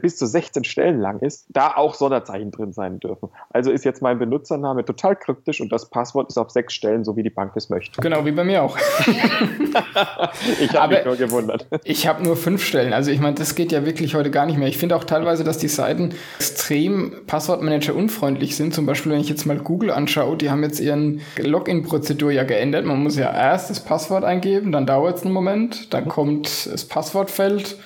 bis 0.00 0.16
zu 0.16 0.26
16 0.26 0.64
Stellen 0.64 1.00
lang 1.00 1.20
ist, 1.20 1.46
da 1.48 1.74
auch 1.76 1.94
Sonderzeichen 1.94 2.50
drin 2.50 2.72
sein 2.72 3.00
dürfen. 3.00 3.30
Also 3.50 3.70
ist 3.70 3.84
jetzt 3.84 4.02
mein 4.02 4.18
Benutzername 4.18 4.84
total 4.84 5.16
kryptisch 5.16 5.60
und 5.60 5.70
das 5.70 5.88
Passwort 5.88 6.28
ist 6.28 6.36
auf 6.36 6.50
sechs 6.50 6.74
Stellen, 6.74 7.04
so 7.04 7.16
wie 7.16 7.22
die 7.22 7.30
Bank 7.30 7.52
es 7.54 7.70
möchte. 7.70 8.00
Genau, 8.00 8.24
wie 8.24 8.32
bei 8.32 8.44
mir 8.44 8.62
auch. 8.62 8.76
ich 10.60 10.74
habe 10.74 10.96
mich 10.96 11.04
nur 11.04 11.16
gewundert. 11.16 11.66
Ich 11.84 12.06
habe 12.06 12.22
nur 12.22 12.36
fünf 12.36 12.64
Stellen. 12.64 12.92
Also 12.92 13.10
ich 13.10 13.20
meine, 13.20 13.36
das 13.36 13.54
geht 13.54 13.72
ja 13.72 13.86
wirklich 13.86 14.14
heute 14.14 14.30
gar 14.30 14.46
nicht 14.46 14.58
mehr. 14.58 14.68
Ich 14.68 14.78
finde 14.78 14.96
auch 14.96 15.04
teilweise, 15.04 15.44
dass 15.44 15.58
die 15.58 15.68
Seiten 15.68 16.14
extrem 16.38 17.12
Passwortmanager 17.26 17.94
unfreundlich 17.94 18.56
sind. 18.56 18.74
Zum 18.74 18.84
Beispiel, 18.84 19.12
wenn 19.12 19.20
ich 19.20 19.28
jetzt 19.28 19.46
mal 19.46 19.58
Google 19.58 19.90
anschaue, 19.90 20.36
die 20.36 20.50
haben 20.50 20.62
jetzt 20.64 20.80
ihren 20.80 21.20
Login-Prozedur 21.38 22.32
ja 22.32 22.44
geändert. 22.44 22.84
Man 22.84 23.02
muss 23.02 23.16
ja 23.16 23.32
erst 23.32 23.70
das 23.70 23.80
Passwort 23.80 24.24
eingeben, 24.24 24.72
dann 24.72 24.86
dauert 24.86 25.18
es 25.18 25.22
einen 25.22 25.32
Moment, 25.32 25.94
dann 25.94 26.08
kommt 26.08 26.66
das 26.66 26.84
Passwortfeld 26.84 27.76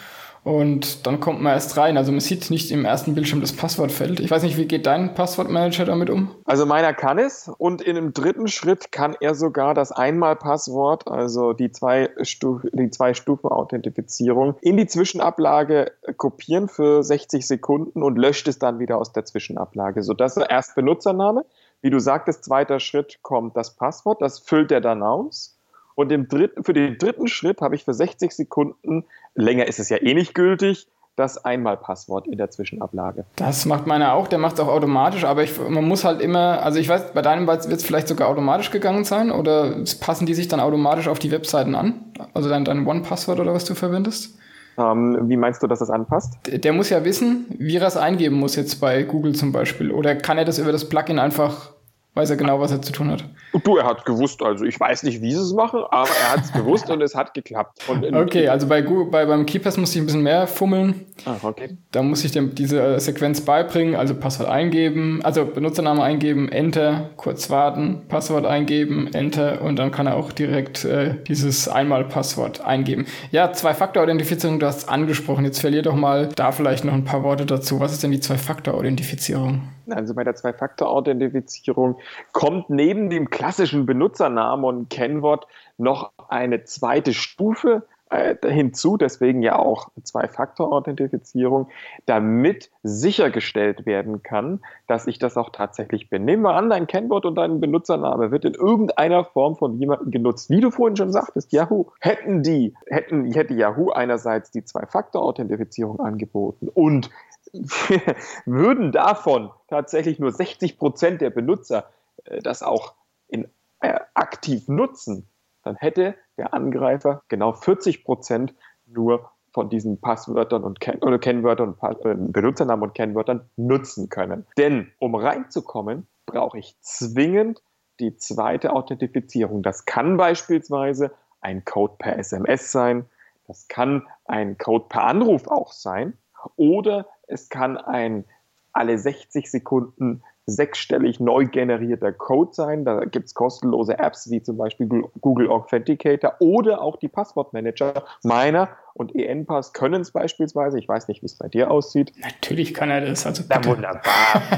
und 0.42 1.06
dann 1.06 1.20
kommt 1.20 1.42
man 1.42 1.52
erst 1.52 1.76
rein. 1.76 1.96
Also 1.96 2.12
man 2.12 2.20
sieht 2.20 2.50
nicht 2.50 2.70
im 2.70 2.84
ersten 2.84 3.14
Bildschirm 3.14 3.40
das 3.40 3.52
Passwortfeld. 3.52 4.20
Ich 4.20 4.30
weiß 4.30 4.42
nicht, 4.42 4.56
wie 4.56 4.66
geht 4.66 4.86
dein 4.86 5.14
Passwortmanager 5.14 5.84
damit 5.84 6.08
um? 6.08 6.30
Also 6.44 6.64
meiner 6.64 6.94
kann 6.94 7.18
es 7.18 7.50
und 7.58 7.82
in 7.82 7.96
einem 7.96 8.12
dritten 8.14 8.48
Schritt 8.48 8.90
kann 8.90 9.16
er 9.20 9.34
sogar 9.34 9.74
das 9.74 9.92
Einmalpasswort, 9.92 11.08
also 11.08 11.52
die 11.52 11.70
zwei, 11.70 12.10
Stu 12.22 12.60
die 12.72 12.90
zwei 12.90 13.14
Stufen 13.14 13.50
Authentifizierung, 13.50 14.54
in 14.62 14.76
die 14.76 14.86
Zwischenablage 14.86 15.92
kopieren 16.16 16.68
für 16.68 17.02
60 17.02 17.46
Sekunden 17.46 18.02
und 18.02 18.16
löscht 18.16 18.48
es 18.48 18.58
dann 18.58 18.78
wieder 18.78 18.98
aus 18.98 19.12
der 19.12 19.24
Zwischenablage, 19.24 20.02
sodass 20.02 20.36
er 20.36 20.48
erst 20.48 20.74
Benutzername, 20.74 21.44
wie 21.82 21.90
du 21.90 21.98
sagtest, 21.98 22.44
zweiter 22.44 22.80
Schritt 22.80 23.18
kommt 23.22 23.56
das 23.56 23.76
Passwort, 23.76 24.22
das 24.22 24.38
füllt 24.38 24.72
er 24.72 24.80
dann 24.80 25.02
aus 25.02 25.56
und 26.00 26.10
im 26.12 26.28
dritten, 26.28 26.64
für 26.64 26.72
den 26.72 26.96
dritten 26.96 27.28
Schritt 27.28 27.60
habe 27.60 27.74
ich 27.74 27.84
für 27.84 27.92
60 27.92 28.32
Sekunden, 28.32 29.04
länger 29.34 29.66
ist 29.66 29.78
es 29.78 29.88
ja 29.88 29.96
eh 29.98 30.14
nicht 30.14 30.34
gültig, 30.34 30.86
das 31.16 31.44
Einmalpasswort 31.44 32.26
in 32.26 32.38
der 32.38 32.50
Zwischenablage. 32.50 33.24
Das 33.36 33.66
macht 33.66 33.86
meiner 33.86 34.14
auch, 34.14 34.26
der 34.26 34.38
macht 34.38 34.54
es 34.54 34.60
auch 34.60 34.68
automatisch, 34.68 35.24
aber 35.24 35.42
ich, 35.42 35.58
man 35.58 35.84
muss 35.84 36.04
halt 36.04 36.20
immer, 36.20 36.62
also 36.62 36.78
ich 36.78 36.88
weiß, 36.88 37.12
bei 37.12 37.22
deinem 37.22 37.46
wird 37.46 37.66
es 37.66 37.84
vielleicht 37.84 38.08
sogar 38.08 38.28
automatisch 38.28 38.70
gegangen 38.70 39.04
sein 39.04 39.30
oder 39.30 39.76
passen 40.00 40.26
die 40.26 40.34
sich 40.34 40.48
dann 40.48 40.60
automatisch 40.60 41.08
auf 41.08 41.18
die 41.18 41.30
Webseiten 41.30 41.74
an? 41.74 42.12
Also 42.32 42.48
dein, 42.48 42.64
dein 42.64 42.86
One-Passwort 42.86 43.38
oder 43.38 43.52
was 43.52 43.64
du 43.64 43.74
verwendest? 43.74 44.38
Ähm, 44.78 45.28
wie 45.28 45.36
meinst 45.36 45.62
du, 45.62 45.66
dass 45.66 45.80
das 45.80 45.90
anpasst? 45.90 46.38
Der, 46.46 46.58
der 46.58 46.72
muss 46.72 46.90
ja 46.90 47.04
wissen, 47.04 47.46
wie 47.58 47.76
er 47.76 47.86
es 47.86 47.96
eingeben 47.96 48.36
muss 48.36 48.56
jetzt 48.56 48.80
bei 48.80 49.02
Google 49.02 49.34
zum 49.34 49.52
Beispiel. 49.52 49.90
Oder 49.90 50.14
kann 50.14 50.38
er 50.38 50.44
das 50.44 50.58
über 50.58 50.72
das 50.72 50.88
Plugin 50.88 51.18
einfach 51.18 51.72
weiß 52.14 52.30
er 52.30 52.36
genau, 52.36 52.60
was 52.60 52.72
er 52.72 52.82
zu 52.82 52.92
tun 52.92 53.10
hat. 53.10 53.24
Du, 53.64 53.76
er 53.76 53.84
hat 53.84 54.04
gewusst, 54.04 54.42
also 54.42 54.64
ich 54.64 54.78
weiß 54.78 55.04
nicht, 55.04 55.22
wie 55.22 55.32
sie 55.32 55.40
es 55.40 55.52
machen, 55.52 55.82
aber 55.90 56.10
er 56.10 56.32
hat 56.32 56.44
es 56.44 56.52
gewusst 56.52 56.90
und 56.90 57.00
es 57.02 57.14
hat 57.14 57.34
geklappt. 57.34 57.82
okay, 58.12 58.48
also 58.48 58.66
bei, 58.66 58.82
Google, 58.82 59.06
bei 59.06 59.26
beim 59.26 59.46
Keepers 59.46 59.76
musste 59.76 59.98
ich 59.98 60.02
ein 60.02 60.06
bisschen 60.06 60.22
mehr 60.22 60.46
fummeln. 60.46 61.06
Ah, 61.24 61.36
okay. 61.42 61.76
Da 61.92 62.02
muss 62.02 62.24
ich 62.24 62.32
dem 62.32 62.54
diese 62.54 62.80
äh, 62.80 63.00
Sequenz 63.00 63.40
beibringen, 63.42 63.94
also 63.94 64.14
Passwort 64.14 64.48
eingeben, 64.48 65.20
also 65.22 65.44
Benutzername 65.44 66.02
eingeben, 66.02 66.50
Enter, 66.50 67.10
kurz 67.16 67.50
warten, 67.50 68.02
Passwort 68.08 68.46
eingeben, 68.46 69.12
Enter 69.12 69.62
und 69.62 69.76
dann 69.76 69.90
kann 69.90 70.06
er 70.06 70.16
auch 70.16 70.32
direkt 70.32 70.84
äh, 70.84 71.14
dieses 71.28 71.68
Einmal-Passwort 71.68 72.64
eingeben. 72.64 73.06
Ja, 73.30 73.52
Zwei-Faktor-Authentifizierung, 73.52 74.58
du 74.58 74.66
hast 74.66 74.78
es 74.78 74.88
angesprochen. 74.88 75.44
Jetzt 75.44 75.60
verlier 75.60 75.82
doch 75.82 75.94
mal 75.94 76.28
da 76.34 76.52
vielleicht 76.52 76.84
noch 76.84 76.94
ein 76.94 77.04
paar 77.04 77.22
Worte 77.22 77.46
dazu. 77.46 77.80
Was 77.80 77.92
ist 77.92 78.02
denn 78.02 78.10
die 78.10 78.20
Zwei-Faktor-Authentifizierung? 78.20 79.62
Also 79.92 80.14
bei 80.14 80.24
der 80.24 80.34
Zwei-Faktor-Authentifizierung 80.34 81.98
kommt 82.32 82.70
neben 82.70 83.10
dem 83.10 83.30
klassischen 83.30 83.86
Benutzernamen 83.86 84.64
und 84.64 84.90
Kennwort 84.90 85.46
noch 85.78 86.12
eine 86.28 86.64
zweite 86.64 87.12
Stufe 87.12 87.84
äh, 88.10 88.34
hinzu, 88.44 88.96
deswegen 88.96 89.40
ja 89.40 89.56
auch 89.56 89.88
Zwei-Faktor-Authentifizierung, 90.02 91.68
damit 92.06 92.68
sichergestellt 92.82 93.86
werden 93.86 94.24
kann, 94.24 94.60
dass 94.88 95.06
ich 95.06 95.20
das 95.20 95.36
auch 95.36 95.50
tatsächlich 95.50 96.10
bin. 96.10 96.24
Nehmen 96.24 96.42
wir 96.42 96.54
an, 96.54 96.70
dein 96.70 96.88
Kennwort 96.88 97.24
und 97.24 97.36
dein 97.36 97.60
Benutzername 97.60 98.32
wird 98.32 98.44
in 98.44 98.54
irgendeiner 98.54 99.24
Form 99.24 99.54
von 99.54 99.78
jemandem 99.78 100.10
genutzt. 100.10 100.50
Wie 100.50 100.60
du 100.60 100.72
vorhin 100.72 100.96
schon 100.96 101.12
sagtest, 101.12 101.52
Yahoo. 101.52 101.86
Hätten 102.00 102.42
die, 102.42 102.74
hätten, 102.86 103.30
hätte 103.32 103.54
Yahoo 103.54 103.90
einerseits 103.90 104.50
die 104.50 104.64
Zwei-Faktor-Authentifizierung 104.64 106.00
angeboten 106.00 106.68
und 106.68 107.10
würden 108.46 108.92
davon 108.92 109.50
tatsächlich 109.68 110.18
nur 110.18 110.32
60 110.32 110.78
Prozent 110.78 111.20
der 111.20 111.30
Benutzer 111.30 111.90
äh, 112.24 112.40
das 112.40 112.62
auch 112.62 112.94
in, 113.28 113.48
äh, 113.80 113.98
aktiv 114.14 114.68
nutzen, 114.68 115.28
dann 115.62 115.76
hätte 115.76 116.14
der 116.36 116.54
Angreifer 116.54 117.22
genau 117.28 117.52
40 117.52 118.04
Prozent 118.04 118.54
nur 118.86 119.30
von 119.52 119.68
diesen 119.68 120.00
Passwörtern 120.00 120.64
und 120.64 120.80
Ken 120.80 120.98
oder 121.02 121.18
Kennwörtern 121.18 121.74
und 121.74 122.04
äh, 122.04 122.14
Benutzernamen 122.14 122.84
und 122.84 122.94
Kennwörtern 122.94 123.50
nutzen 123.56 124.08
können. 124.08 124.46
Denn 124.56 124.92
um 124.98 125.14
reinzukommen, 125.14 126.06
brauche 126.26 126.58
ich 126.58 126.76
zwingend 126.80 127.62
die 127.98 128.16
zweite 128.16 128.72
Authentifizierung. 128.72 129.62
Das 129.62 129.84
kann 129.84 130.16
beispielsweise 130.16 131.12
ein 131.40 131.64
Code 131.64 131.94
per 131.98 132.18
SMS 132.18 132.70
sein, 132.70 133.06
das 133.46 133.66
kann 133.66 134.06
ein 134.26 134.58
Code 134.58 134.86
per 134.88 135.04
Anruf 135.04 135.48
auch 135.48 135.72
sein 135.72 136.16
oder 136.56 137.06
es 137.30 137.48
kann 137.48 137.76
ein 137.76 138.24
alle 138.72 138.98
60 138.98 139.50
Sekunden 139.50 140.22
sechsstellig 140.46 141.20
neu 141.20 141.46
generierter 141.46 142.12
Code 142.12 142.52
sein. 142.52 142.84
Da 142.84 143.04
gibt 143.04 143.26
es 143.26 143.34
kostenlose 143.34 143.98
Apps 143.98 144.30
wie 144.30 144.42
zum 144.42 144.56
Beispiel 144.56 144.88
Google 145.20 145.48
Authenticator 145.48 146.34
oder 146.40 146.80
auch 146.80 146.96
die 146.96 147.08
Passwortmanager. 147.08 148.04
Meiner 148.22 148.70
und 148.94 149.14
ENPass 149.14 149.72
können 149.72 150.00
es 150.00 150.10
beispielsweise. 150.10 150.78
Ich 150.78 150.88
weiß 150.88 151.08
nicht, 151.08 151.22
wie 151.22 151.26
es 151.26 151.36
bei 151.36 151.48
dir 151.48 151.70
aussieht. 151.70 152.12
Natürlich 152.20 152.74
kann 152.74 152.90
er 152.90 153.00
das. 153.00 153.26
Also 153.26 153.44
Na, 153.48 153.64
wunderbar, 153.64 154.02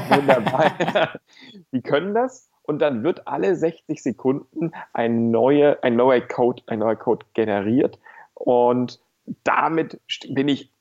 wunderbar. 0.09 0.71
die 1.71 1.81
können 1.81 2.13
das 2.13 2.49
und 2.63 2.79
dann 2.79 3.03
wird 3.03 3.27
alle 3.27 3.55
60 3.55 4.01
Sekunden 4.01 4.71
ein, 4.93 5.31
neue, 5.31 5.83
ein, 5.83 5.95
neuer 5.95 6.21
Code, 6.21 6.63
ein 6.67 6.79
neuer 6.79 6.95
Code 6.95 7.25
generiert 7.33 7.99
und 8.33 8.99
damit 9.43 9.99
bin 10.29 10.47
ich 10.49 10.72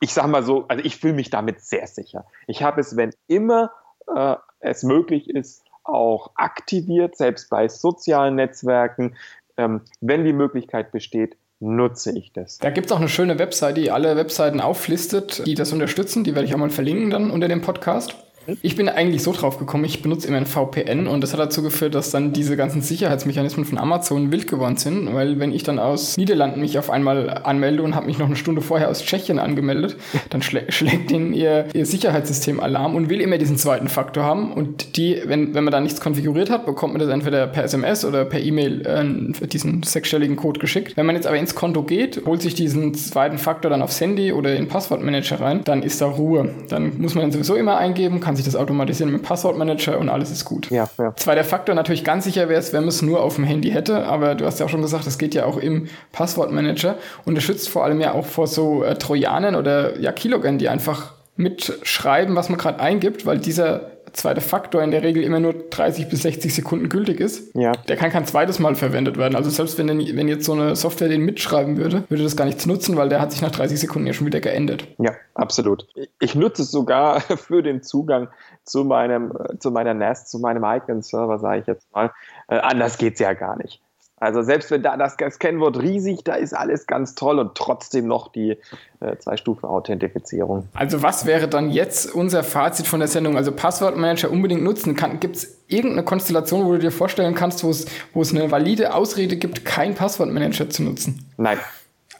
ich 0.00 0.12
sag 0.12 0.26
mal 0.28 0.42
so, 0.42 0.66
also 0.68 0.84
ich 0.84 0.96
fühle 0.96 1.14
mich 1.14 1.30
damit 1.30 1.60
sehr 1.60 1.86
sicher. 1.86 2.24
Ich 2.46 2.62
habe 2.62 2.80
es, 2.80 2.96
wenn 2.96 3.10
immer 3.26 3.70
äh, 4.14 4.36
es 4.60 4.82
möglich 4.82 5.28
ist, 5.28 5.64
auch 5.84 6.32
aktiviert, 6.36 7.16
selbst 7.16 7.50
bei 7.50 7.68
sozialen 7.68 8.36
Netzwerken. 8.36 9.16
Ähm, 9.56 9.82
wenn 10.00 10.24
die 10.24 10.32
Möglichkeit 10.32 10.92
besteht, 10.92 11.36
nutze 11.60 12.16
ich 12.16 12.32
das. 12.32 12.58
Da 12.58 12.70
gibt 12.70 12.86
es 12.86 12.92
auch 12.92 12.98
eine 13.00 13.08
schöne 13.08 13.38
Website, 13.38 13.76
die 13.76 13.90
alle 13.90 14.16
Webseiten 14.16 14.60
auflistet, 14.60 15.44
die 15.46 15.54
das 15.54 15.72
unterstützen. 15.72 16.22
Die 16.22 16.34
werde 16.34 16.46
ich 16.46 16.54
auch 16.54 16.58
mal 16.58 16.70
verlinken 16.70 17.10
dann 17.10 17.30
unter 17.30 17.48
dem 17.48 17.62
Podcast. 17.62 18.14
Ich 18.62 18.76
bin 18.76 18.88
eigentlich 18.88 19.22
so 19.22 19.32
drauf 19.32 19.58
gekommen, 19.58 19.84
ich 19.84 20.00
benutze 20.00 20.26
immer 20.26 20.38
ein 20.38 20.46
VPN 20.46 21.06
und 21.06 21.20
das 21.20 21.34
hat 21.34 21.40
dazu 21.40 21.62
geführt, 21.62 21.94
dass 21.94 22.10
dann 22.10 22.32
diese 22.32 22.56
ganzen 22.56 22.80
Sicherheitsmechanismen 22.80 23.66
von 23.66 23.76
Amazon 23.76 24.32
wild 24.32 24.46
geworden 24.46 24.78
sind, 24.78 25.12
weil 25.12 25.38
wenn 25.38 25.52
ich 25.52 25.64
dann 25.64 25.78
aus 25.78 26.16
Niederlanden 26.16 26.60
mich 26.60 26.78
auf 26.78 26.88
einmal 26.88 27.28
anmelde 27.28 27.82
und 27.82 27.94
habe 27.94 28.06
mich 28.06 28.18
noch 28.18 28.26
eine 28.26 28.36
Stunde 28.36 28.62
vorher 28.62 28.88
aus 28.88 29.04
Tschechien 29.04 29.38
angemeldet, 29.38 29.96
dann 30.30 30.40
schlä 30.40 30.62
schlägt 30.70 31.10
denen 31.10 31.34
ihr, 31.34 31.66
ihr 31.74 31.84
Sicherheitssystem 31.84 32.58
Alarm 32.58 32.94
und 32.94 33.10
will 33.10 33.20
immer 33.20 33.36
diesen 33.36 33.58
zweiten 33.58 33.88
Faktor 33.88 34.24
haben 34.24 34.52
und 34.54 34.96
die, 34.96 35.20
wenn, 35.26 35.54
wenn 35.54 35.64
man 35.64 35.72
da 35.72 35.80
nichts 35.80 36.00
konfiguriert 36.00 36.48
hat, 36.48 36.64
bekommt 36.64 36.94
man 36.94 37.00
das 37.00 37.10
entweder 37.10 37.46
per 37.48 37.64
SMS 37.64 38.04
oder 38.06 38.24
per 38.24 38.40
E-Mail 38.40 38.86
äh, 38.86 39.46
diesen 39.46 39.82
sechsstelligen 39.82 40.36
Code 40.36 40.58
geschickt. 40.58 40.96
Wenn 40.96 41.04
man 41.04 41.16
jetzt 41.16 41.26
aber 41.26 41.36
ins 41.36 41.54
Konto 41.54 41.82
geht, 41.82 42.24
holt 42.24 42.40
sich 42.40 42.54
diesen 42.54 42.94
zweiten 42.94 43.36
Faktor 43.36 43.70
dann 43.70 43.82
aufs 43.82 44.00
Handy 44.00 44.32
oder 44.32 44.56
in 44.56 44.68
Passwortmanager 44.68 45.38
rein, 45.38 45.60
dann 45.64 45.82
ist 45.82 46.00
da 46.00 46.06
Ruhe. 46.06 46.54
Dann 46.70 46.98
muss 46.98 47.14
man 47.14 47.30
sowieso 47.30 47.54
immer 47.54 47.76
eingeben, 47.76 48.20
kann 48.20 48.37
sich 48.38 48.46
das 48.46 48.56
automatisieren 48.56 49.12
mit 49.12 49.20
dem 49.20 49.24
Passwortmanager 49.24 49.98
und 49.98 50.08
alles 50.08 50.30
ist 50.30 50.44
gut. 50.44 50.70
Ja, 50.70 50.88
ja. 50.98 51.14
Zwar 51.16 51.34
der 51.34 51.44
Faktor 51.44 51.74
natürlich 51.74 52.04
ganz 52.04 52.24
sicher 52.24 52.48
wäre 52.48 52.58
es, 52.58 52.72
wenn 52.72 52.80
man 52.80 52.88
es 52.88 53.02
nur 53.02 53.22
auf 53.22 53.34
dem 53.34 53.44
Handy 53.44 53.70
hätte, 53.70 54.06
aber 54.06 54.34
du 54.34 54.46
hast 54.46 54.58
ja 54.60 54.66
auch 54.66 54.70
schon 54.70 54.82
gesagt, 54.82 55.06
das 55.06 55.18
geht 55.18 55.34
ja 55.34 55.44
auch 55.44 55.58
im 55.58 55.88
Passwortmanager 56.12 56.96
und 57.24 57.36
es 57.36 57.44
schützt 57.44 57.68
vor 57.68 57.84
allem 57.84 58.00
ja 58.00 58.14
auch 58.14 58.26
vor 58.26 58.46
so 58.46 58.82
äh, 58.82 58.96
Trojanern 58.96 59.54
oder 59.54 59.98
ja 59.98 60.12
Keyloggen, 60.12 60.58
die 60.58 60.68
einfach 60.68 61.12
mitschreiben, 61.36 62.34
was 62.34 62.48
man 62.48 62.58
gerade 62.58 62.80
eingibt, 62.80 63.24
weil 63.24 63.38
dieser 63.38 63.97
zweite 64.12 64.40
Faktor 64.40 64.82
in 64.82 64.90
der 64.90 65.02
Regel 65.02 65.22
immer 65.22 65.40
nur 65.40 65.54
30 65.54 66.08
bis 66.08 66.22
60 66.22 66.54
Sekunden 66.54 66.88
gültig 66.88 67.20
ist, 67.20 67.54
ja. 67.54 67.72
der 67.72 67.96
kann 67.96 68.10
kein 68.10 68.26
zweites 68.26 68.58
Mal 68.58 68.74
verwendet 68.74 69.16
werden. 69.16 69.36
Also 69.36 69.50
selbst 69.50 69.78
wenn, 69.78 69.86
den, 69.86 70.16
wenn 70.16 70.28
jetzt 70.28 70.44
so 70.44 70.52
eine 70.52 70.76
Software 70.76 71.08
den 71.08 71.22
mitschreiben 71.22 71.76
würde, 71.76 72.04
würde 72.08 72.22
das 72.22 72.36
gar 72.36 72.44
nichts 72.44 72.66
nutzen, 72.66 72.96
weil 72.96 73.08
der 73.08 73.20
hat 73.20 73.32
sich 73.32 73.42
nach 73.42 73.50
30 73.50 73.80
Sekunden 73.80 74.06
ja 74.06 74.12
schon 74.12 74.26
wieder 74.26 74.40
geendet. 74.40 74.86
Ja, 74.98 75.12
absolut. 75.34 75.86
Ich 76.20 76.34
nutze 76.34 76.62
es 76.62 76.70
sogar 76.70 77.20
für 77.36 77.62
den 77.62 77.82
Zugang 77.82 78.28
zu 78.64 78.84
meinem, 78.84 79.32
zu 79.58 79.70
meiner 79.70 79.94
NAS, 79.94 80.26
zu 80.26 80.38
meinem 80.38 80.64
eigenen 80.64 81.02
Server, 81.02 81.38
sage 81.38 81.60
ich 81.60 81.66
jetzt 81.66 81.92
mal. 81.92 82.12
Äh, 82.48 82.58
anders 82.58 82.98
es 83.00 83.18
ja 83.18 83.32
gar 83.32 83.56
nicht. 83.56 83.80
Also 84.20 84.42
selbst 84.42 84.70
wenn 84.70 84.82
da 84.82 84.96
das 84.96 85.16
Kennwort 85.38 85.80
riesig, 85.80 86.24
da 86.24 86.34
ist 86.34 86.52
alles 86.52 86.86
ganz 86.86 87.14
toll 87.14 87.38
und 87.38 87.54
trotzdem 87.54 88.06
noch 88.06 88.32
die 88.32 88.56
äh, 89.00 89.16
Zwei-Stufen-Authentifizierung. 89.16 90.68
Also 90.74 91.02
was 91.02 91.24
wäre 91.26 91.48
dann 91.48 91.70
jetzt 91.70 92.12
unser 92.14 92.42
Fazit 92.42 92.86
von 92.86 93.00
der 93.00 93.08
Sendung? 93.08 93.36
Also 93.36 93.52
Passwortmanager 93.52 94.30
unbedingt 94.30 94.62
nutzen. 94.62 94.96
Gibt 95.20 95.36
es 95.36 95.58
irgendeine 95.68 96.04
Konstellation, 96.04 96.66
wo 96.66 96.72
du 96.72 96.78
dir 96.78 96.90
vorstellen 96.90 97.34
kannst, 97.34 97.62
wo 97.62 97.70
es, 97.70 98.34
eine 98.34 98.50
valide 98.50 98.94
Ausrede 98.94 99.36
gibt, 99.36 99.64
kein 99.64 99.94
Passwortmanager 99.94 100.68
zu 100.68 100.82
nutzen? 100.82 101.30
Nein. 101.36 101.58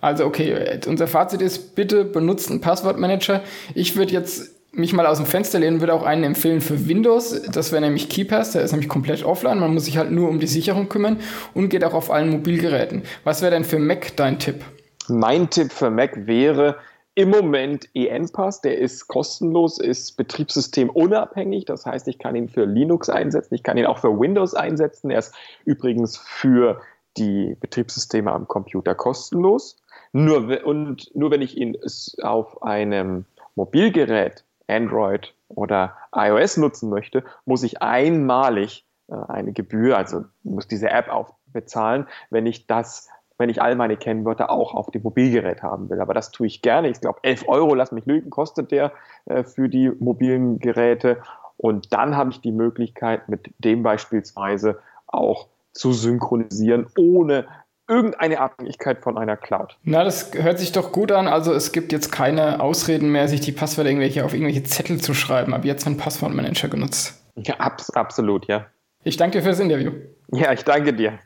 Also 0.00 0.24
okay, 0.24 0.78
unser 0.86 1.08
Fazit 1.08 1.42
ist, 1.42 1.74
bitte 1.74 2.04
benutzt 2.04 2.50
einen 2.50 2.60
Passwortmanager. 2.60 3.42
Ich 3.74 3.96
würde 3.96 4.12
jetzt 4.12 4.57
mich 4.78 4.92
mal 4.92 5.06
aus 5.06 5.18
dem 5.18 5.26
Fenster 5.26 5.58
lehnen, 5.58 5.80
würde 5.80 5.94
auch 5.94 6.04
einen 6.04 6.24
empfehlen 6.24 6.60
für 6.60 6.88
Windows. 6.88 7.42
Das 7.52 7.72
wäre 7.72 7.82
nämlich 7.82 8.08
KeyPass, 8.08 8.52
der 8.52 8.62
ist 8.62 8.72
nämlich 8.72 8.88
komplett 8.88 9.24
offline. 9.24 9.58
Man 9.58 9.74
muss 9.74 9.84
sich 9.84 9.98
halt 9.98 10.10
nur 10.10 10.28
um 10.28 10.38
die 10.38 10.46
Sicherung 10.46 10.88
kümmern 10.88 11.18
und 11.54 11.68
geht 11.68 11.84
auch 11.84 11.94
auf 11.94 12.10
allen 12.10 12.30
Mobilgeräten. 12.30 13.02
Was 13.24 13.42
wäre 13.42 13.52
denn 13.52 13.64
für 13.64 13.78
Mac 13.78 14.16
dein 14.16 14.38
Tipp? 14.38 14.64
Mein 15.08 15.50
Tipp 15.50 15.72
für 15.72 15.90
Mac 15.90 16.26
wäre 16.26 16.76
im 17.14 17.30
Moment 17.30 17.88
ENPass. 17.94 18.60
Der 18.60 18.78
ist 18.78 19.08
kostenlos, 19.08 19.80
ist 19.80 20.16
Betriebssystem 20.16 20.88
unabhängig. 20.88 21.64
Das 21.64 21.84
heißt, 21.84 22.06
ich 22.06 22.18
kann 22.18 22.36
ihn 22.36 22.48
für 22.48 22.64
Linux 22.64 23.10
einsetzen, 23.10 23.54
ich 23.54 23.64
kann 23.64 23.76
ihn 23.76 23.86
auch 23.86 23.98
für 23.98 24.20
Windows 24.20 24.54
einsetzen. 24.54 25.10
Er 25.10 25.18
ist 25.18 25.34
übrigens 25.64 26.16
für 26.16 26.80
die 27.16 27.56
Betriebssysteme 27.60 28.30
am 28.30 28.46
Computer 28.46 28.94
kostenlos. 28.94 29.82
Nur, 30.12 30.64
und 30.64 31.10
nur 31.14 31.30
wenn 31.30 31.42
ich 31.42 31.56
ihn 31.56 31.76
auf 32.22 32.62
einem 32.62 33.24
Mobilgerät 33.56 34.44
Android 34.68 35.34
oder 35.48 35.96
iOS 36.14 36.56
nutzen 36.56 36.90
möchte, 36.90 37.24
muss 37.44 37.62
ich 37.62 37.82
einmalig 37.82 38.86
äh, 39.08 39.14
eine 39.28 39.52
Gebühr, 39.52 39.96
also 39.96 40.24
muss 40.42 40.68
diese 40.68 40.90
App 40.90 41.08
auch 41.08 41.34
bezahlen, 41.46 42.06
wenn 42.30 42.46
ich 42.46 42.66
das 42.66 43.08
wenn 43.38 43.48
ich 43.48 43.62
all 43.62 43.76
meine 43.76 43.96
Kennwörter 43.96 44.50
auch 44.50 44.74
auf 44.74 44.90
dem 44.90 45.02
Mobilgerät 45.02 45.62
haben 45.62 45.88
will. 45.88 46.00
Aber 46.00 46.12
das 46.12 46.32
tue 46.32 46.48
ich 46.48 46.60
gerne. 46.60 46.88
Ich 46.88 47.00
glaube, 47.00 47.20
11 47.22 47.48
Euro, 47.48 47.74
lass 47.74 47.92
mich 47.92 48.04
lügen, 48.04 48.30
kostet 48.30 48.72
der 48.72 48.92
äh, 49.26 49.44
für 49.44 49.68
die 49.68 49.90
mobilen 49.90 50.58
Geräte. 50.58 51.22
Und 51.56 51.92
dann 51.92 52.16
habe 52.16 52.30
ich 52.30 52.40
die 52.40 52.52
Möglichkeit, 52.52 53.28
mit 53.28 53.54
dem 53.58 53.84
beispielsweise 53.84 54.80
auch 55.06 55.46
zu 55.72 55.92
synchronisieren, 55.92 56.88
ohne 56.98 57.46
irgendeine 57.88 58.40
Abhängigkeit 58.40 59.02
von 59.02 59.18
einer 59.18 59.36
Cloud. 59.36 59.76
Na, 59.82 60.04
das 60.04 60.30
hört 60.34 60.58
sich 60.58 60.72
doch 60.72 60.92
gut 60.92 61.10
an. 61.10 61.26
Also 61.26 61.52
es 61.52 61.72
gibt 61.72 61.92
jetzt 61.92 62.12
keine 62.12 62.60
Ausreden 62.60 63.10
mehr, 63.10 63.28
sich 63.28 63.40
die 63.40 63.52
Passwörter 63.52 63.90
irgendwelche 63.90 64.24
auf 64.24 64.34
irgendwelche 64.34 64.62
Zettel 64.64 65.00
zu 65.00 65.14
schreiben. 65.14 65.54
Ab 65.54 65.64
jetzt 65.64 65.86
wird 65.86 65.98
Passwortmanager 65.98 66.68
genutzt. 66.68 67.24
Ja, 67.36 67.54
abs 67.58 67.90
absolut, 67.90 68.46
ja. 68.46 68.66
Ich 69.04 69.16
danke 69.16 69.38
dir 69.38 69.42
für 69.42 69.50
das 69.50 69.60
Interview. 69.60 69.92
Ja, 70.32 70.52
ich 70.52 70.64
danke 70.64 70.92
dir. 70.92 71.18